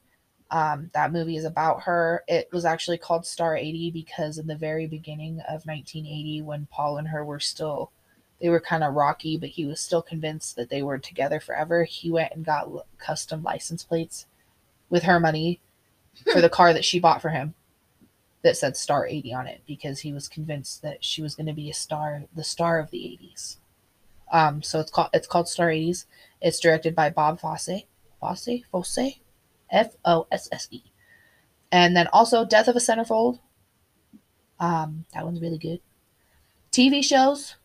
[0.52, 2.24] Um, that movie is about her.
[2.28, 6.98] It was actually called Star 80 because in the very beginning of 1980, when Paul
[6.98, 7.92] and her were still
[8.42, 11.86] they were kind of rocky, but he was still convinced that they were together forever.
[11.86, 14.26] He went and got custom license plates
[14.90, 15.62] with her money
[16.32, 17.54] for the car that she bought for him
[18.44, 21.54] that said Star 80 on it because he was convinced that she was going to
[21.54, 23.58] be a star, the star of the 80s.
[24.32, 26.06] Um, so it's called it's called Star 80s.
[26.42, 27.86] It's directed by Bob Fosse.
[28.20, 28.64] Fosse?
[28.72, 29.20] Fosse?
[29.76, 30.84] F O S S E.
[31.72, 33.40] And then also Death of a Centerfold
[34.60, 35.82] Um, that one's really good.
[36.72, 37.56] TV shows.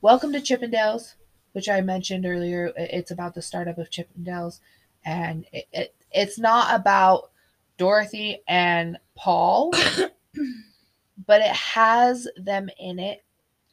[0.00, 1.14] Welcome to Chippendales,
[1.52, 2.72] which I mentioned earlier.
[2.76, 4.60] It's about the startup of Chippendales,
[5.04, 7.30] and it, it it's not about
[7.76, 9.72] Dorothy and Paul,
[11.26, 13.24] but it has them in it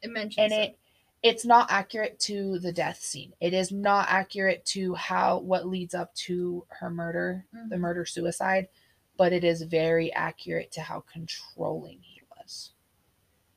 [0.02, 0.62] It mentions and them.
[0.62, 0.80] it
[1.26, 5.94] it's not accurate to the death scene it is not accurate to how what leads
[5.96, 7.80] up to her murder the Mhm.
[7.80, 8.68] murder suicide
[9.18, 12.72] but it is very accurate to how controlling he was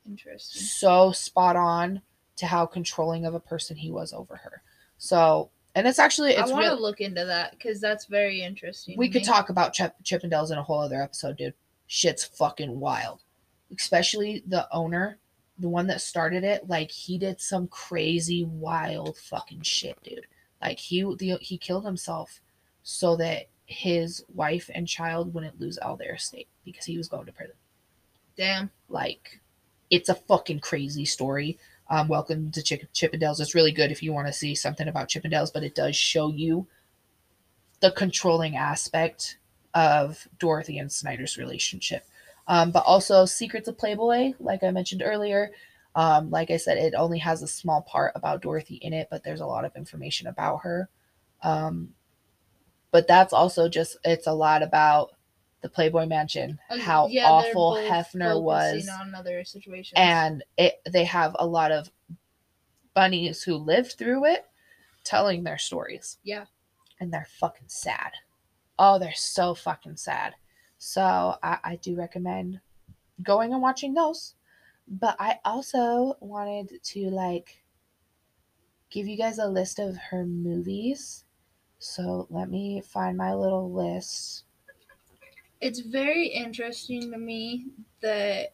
[0.07, 0.61] Interesting.
[0.63, 2.01] so spot on
[2.37, 4.63] to how controlling of a person he was over her
[4.97, 8.97] so and it's actually it's I want to look into that because that's very interesting.
[8.97, 9.25] we could me.
[9.27, 11.53] talk about Chip, chippendales in a whole other episode dude
[11.87, 13.23] shit's fucking wild
[13.77, 15.19] especially the owner
[15.59, 20.25] the one that started it like he did some crazy wild fucking shit dude.
[20.61, 22.41] Like he the, he killed himself
[22.81, 27.25] so that his wife and child wouldn't lose all their estate because he was going
[27.25, 27.55] to prison.
[28.37, 28.71] Damn.
[28.87, 29.41] like
[29.91, 31.59] it's a fucking crazy story.
[31.89, 33.39] Um welcome to Chick- chippendales.
[33.41, 36.29] It's really good if you want to see something about chippendales but it does show
[36.29, 36.67] you
[37.81, 39.37] the controlling aspect
[39.73, 42.05] of dorothy and Snider's relationship
[42.49, 45.51] um but also secrets of playboy like i mentioned earlier.
[45.95, 49.23] Um like i said it only has a small part about dorothy in it but
[49.23, 50.89] there's a lot of information about her.
[51.41, 51.93] Um
[52.91, 55.11] but that's also just it's a lot about
[55.61, 58.87] the playboy mansion Uh, how yeah, awful hefner was.
[58.89, 59.93] on other situations.
[59.95, 61.91] and it they have a lot of
[62.93, 64.45] bunnies who lived through it
[65.03, 66.17] telling their stories.
[66.23, 66.45] Yeah.
[66.99, 68.11] and they're fucking sad.
[68.77, 70.35] Oh they're so fucking sad
[70.79, 72.61] so i, I do recommend
[73.23, 74.35] going and watching those
[74.87, 77.63] but i also wanted to like
[78.89, 81.25] give you guys a list of her movies
[81.79, 84.45] so let me find my little list
[85.61, 87.67] it's very interesting to me
[88.01, 88.53] that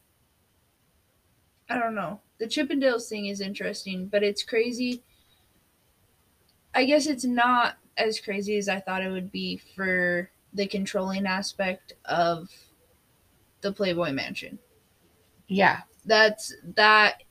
[1.69, 2.21] I don't know.
[2.37, 5.03] The Chippendales thing is interesting, but it's crazy.
[6.73, 11.25] I guess it's not as crazy as I thought it would be for the controlling
[11.25, 12.49] aspect of
[13.61, 14.57] the Playboy Mansion.
[15.47, 17.23] yeah That's that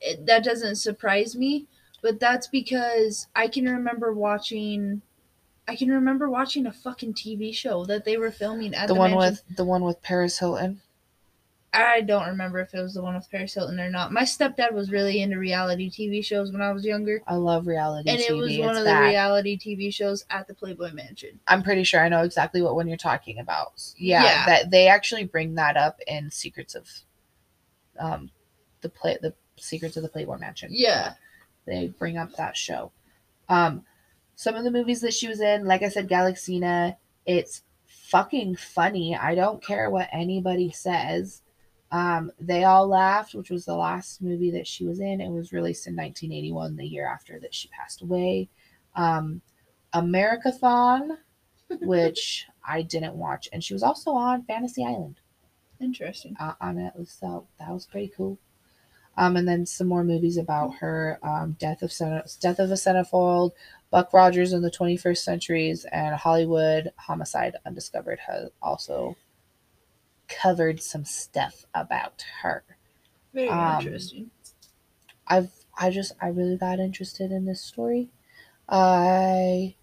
[0.00, 1.66] it, that doesn't surprise me,
[2.02, 5.02] but that's because I can remember watching
[5.68, 8.98] I can remember watching a fucking TV show that they were filming at the, the,
[8.98, 9.30] one mansion.
[9.30, 10.80] with the one with paris hilton
[11.72, 14.12] I don't remember if it was the one with Paris Hilton or not.
[14.12, 18.10] My stepdad was really into reality TV shows when I was younger, i love reality
[18.10, 18.28] and TV.
[18.28, 21.38] it was one It's of the reality TV shows at the Playboy Mansion.
[21.46, 23.82] I'm pretty sure I know exactly what one you're talking about.
[23.96, 24.46] Yeah, Yeah.
[24.46, 26.88] that they actually bring that up in Secrets of
[27.98, 28.30] um
[28.80, 30.70] the play the Secrets of the Playboy Mansion.
[30.72, 31.12] Yeah,
[31.66, 32.90] They bring up that show.
[33.48, 33.84] Um
[34.34, 36.96] some of the movies that she was in, like I said, Galaxina,
[37.26, 39.14] it's fucking funny.
[39.14, 41.42] I don't care what anybody says.
[41.92, 45.20] Um, they all laughed, which was the last movie that she was in.
[45.20, 48.48] It was released in 1981, the year after that she passed away.
[48.94, 49.42] Um,
[49.94, 51.16] Americathon,
[51.80, 55.20] which I didn't watch, and she was also on Fantasy Island
[55.80, 56.36] interesting.
[56.38, 56.92] uh, on it.
[57.08, 58.38] So that was pretty cool.
[59.16, 62.74] Um, and then some more movies about her: um, Death of Cen- Death of a
[62.74, 63.50] Centerfold,
[63.90, 69.16] Buck Rogers in the 21st Centuries, and Hollywood Homicide Undiscovered has also
[70.30, 72.62] covered some stuff about her.
[73.34, 74.30] Very Um, interesting.
[75.26, 78.08] I've I just I really got interested in this story.
[78.68, 79.74] I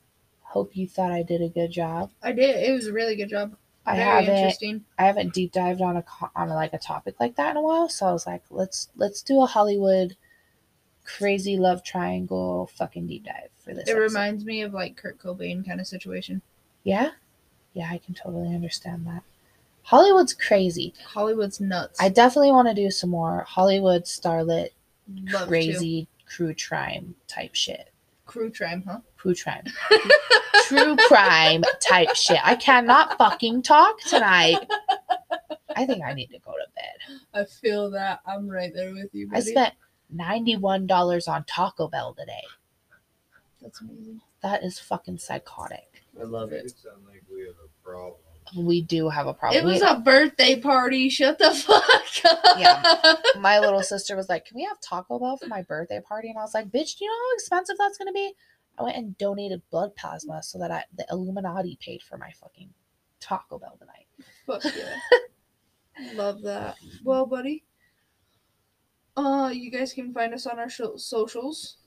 [0.42, 2.12] hope you thought I did a good job.
[2.24, 2.56] I did.
[2.64, 3.56] It was a really good job.
[3.86, 4.86] I Very haven't interesting.
[4.98, 6.04] I haven't deep dived on a
[6.36, 9.22] on like a topic like that in a while, so I was like, let's let's
[9.22, 10.16] do a Hollywood
[11.06, 13.88] crazy love triangle fucking deep dive for this.
[13.88, 14.00] It episode.
[14.02, 16.42] reminds me of like Kurt Cobain kind of situation.
[16.84, 17.12] Yeah,
[17.74, 19.24] yeah, I can totally understand that.
[19.88, 20.94] Hollywood's crazy.
[21.06, 21.98] Hollywood's nuts.
[22.02, 24.72] I definitely want to do some more Hollywood starlet
[25.32, 25.48] Love to.
[25.48, 27.90] crazy crew crime type shit.
[28.26, 29.00] crew crime, huh?
[29.16, 29.64] Crew crime.
[30.68, 32.40] True crime type shit.
[32.44, 34.58] I cannot fucking talk tonight.
[35.74, 37.20] I think I need to go to bed.
[37.34, 38.20] I feel that.
[38.28, 39.30] I'm right there with you.
[39.34, 39.74] I spent
[40.14, 42.44] $91 on Taco Bell today.
[43.62, 44.20] That's amazing.
[44.42, 46.04] That is fucking psychotic.
[46.20, 46.66] I love it.
[46.66, 48.16] it sound like we have a problem.
[48.56, 49.62] We do have a problem.
[49.62, 51.10] It was We- a birthday party.
[51.10, 51.84] Shut the fuck
[52.26, 52.60] up.
[52.60, 53.16] Yeah.
[53.40, 56.30] my little sister was like, Can we have Taco Bell for my birthday party?
[56.30, 58.34] And I was like, Bitch, do you know how expensive that's going to be?
[58.80, 62.70] I went and donated blood plasma so that I, the Illuminati paid for my fucking
[63.20, 64.06] Taco Bell tonight.
[64.46, 66.14] Fuck yeah.
[66.14, 66.76] Love that.
[67.04, 67.64] Well, buddy.
[69.16, 71.78] Uh, you guys can find us on our sho- socials.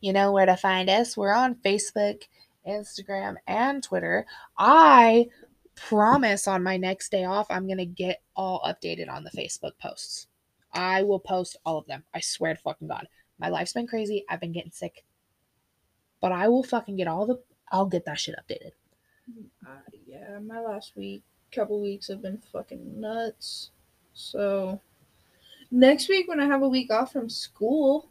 [0.00, 1.16] you know where to find us.
[1.16, 2.22] We're on Facebook,
[2.66, 4.24] Instagram, and Twitter.
[4.56, 5.26] I
[5.74, 10.26] promise on my next day off, I'm gonna get all updated on the Facebook posts.
[10.72, 12.04] I will post all of them.
[12.14, 13.06] I swear to fucking God.
[13.38, 14.24] My life's been crazy.
[14.28, 15.04] I've been getting sick.
[16.20, 17.40] But I will fucking get all the
[17.70, 18.72] I'll get that shit updated.
[19.66, 21.22] Uh, yeah, my last week,
[21.52, 23.70] couple weeks have been fucking nuts.
[24.12, 24.80] So
[25.70, 28.10] next week when I have a week off from school,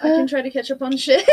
[0.00, 1.28] I can try to catch up on shit.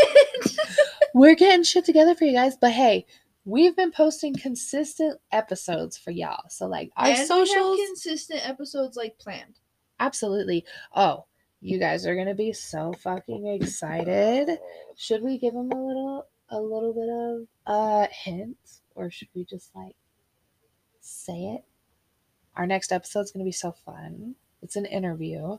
[1.14, 3.06] We're getting shit together for you guys, but hey,
[3.46, 6.44] we've been posting consistent episodes for y'all.
[6.50, 9.60] So like our and socials consistent episodes like planned.
[10.00, 10.66] absolutely.
[10.96, 11.26] Oh,
[11.62, 14.60] you guys are gonna be so fucking excited.
[14.98, 18.58] Should we give them a little a little bit of uh hint
[18.96, 19.96] or should we just like
[21.00, 21.64] say it?
[22.56, 24.36] Our next episode's gonna be so fun.
[24.62, 25.58] It's an interview.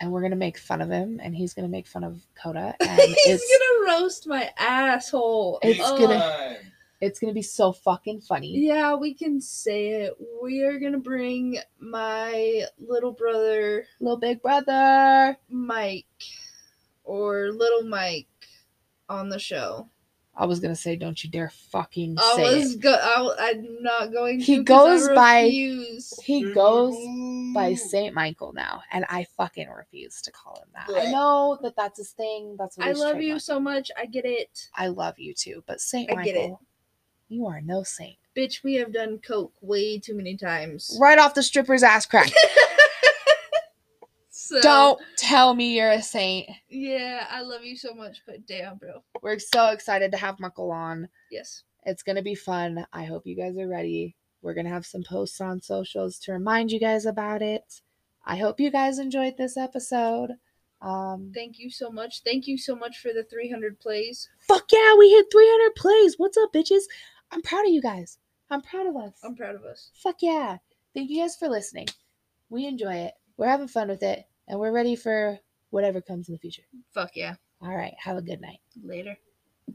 [0.00, 2.74] And we're gonna make fun of him and he's gonna make fun of Coda.
[2.80, 5.58] And He's gonna roast my asshole.
[5.62, 5.98] It's Oh.
[5.98, 6.56] gonna-
[7.00, 8.58] it's gonna be so fucking funny.
[8.58, 10.14] Yeah, we can say it.
[10.42, 15.36] We are gonna bring my little brother Little big brother.
[15.50, 16.06] Mike
[17.04, 18.28] or little Mike
[19.08, 19.88] on the show.
[20.36, 22.80] I was gonna say, don't you dare fucking I say was it.
[22.80, 22.92] go.
[22.92, 24.38] I, I'm not going.
[24.40, 25.48] To He to 'cause goes I by-
[26.22, 26.94] He goes
[27.54, 31.02] by Saint Michael now, and I fucking refuse to call him that.
[31.02, 32.56] I know that that's his thing.
[32.58, 33.42] That's what I he's love you trademarked.
[33.42, 33.90] so much.
[33.96, 36.40] I get it, I love you too, but Saint I get it.
[36.40, 36.60] Michael,
[37.28, 38.16] you are no saint.
[38.36, 38.62] bitch.
[38.62, 40.98] We have done coke way too many times.
[41.00, 42.30] Right off the stripper's ass crack.
[44.46, 46.48] So, Don't tell me you're a saint.
[46.68, 49.02] Yeah, I love you so much, but damn, bro.
[49.20, 51.08] We're so excited to have Michael on.
[51.32, 51.64] Yes.
[51.84, 52.86] It's gonna be fun.
[52.92, 54.14] I hope you guys are ready.
[54.42, 57.80] We're gonna have some posts on socials to remind you guys about it.
[58.24, 60.30] I hope you guys enjoyed this episode.
[60.80, 62.22] Um, Thank you so much.
[62.22, 64.28] Thank you so much for the 300 plays.
[64.46, 66.14] fuck yeah, we hit 300 plays.
[66.18, 66.82] What's up, bitches?
[67.32, 68.18] I'm proud of you guys.
[68.50, 69.18] I'm proud of us.
[69.24, 69.90] I'm proud of us.
[69.94, 70.58] Fuck yeah.
[70.94, 71.88] Thank you guys for listening.
[72.48, 73.14] We enjoy it.
[73.36, 75.38] We're having fun with it, and we're ready for
[75.70, 76.62] whatever comes in the future.
[76.94, 77.34] Fuck yeah.
[77.60, 77.94] All right.
[77.98, 78.58] Have a good night.
[78.82, 79.16] Later.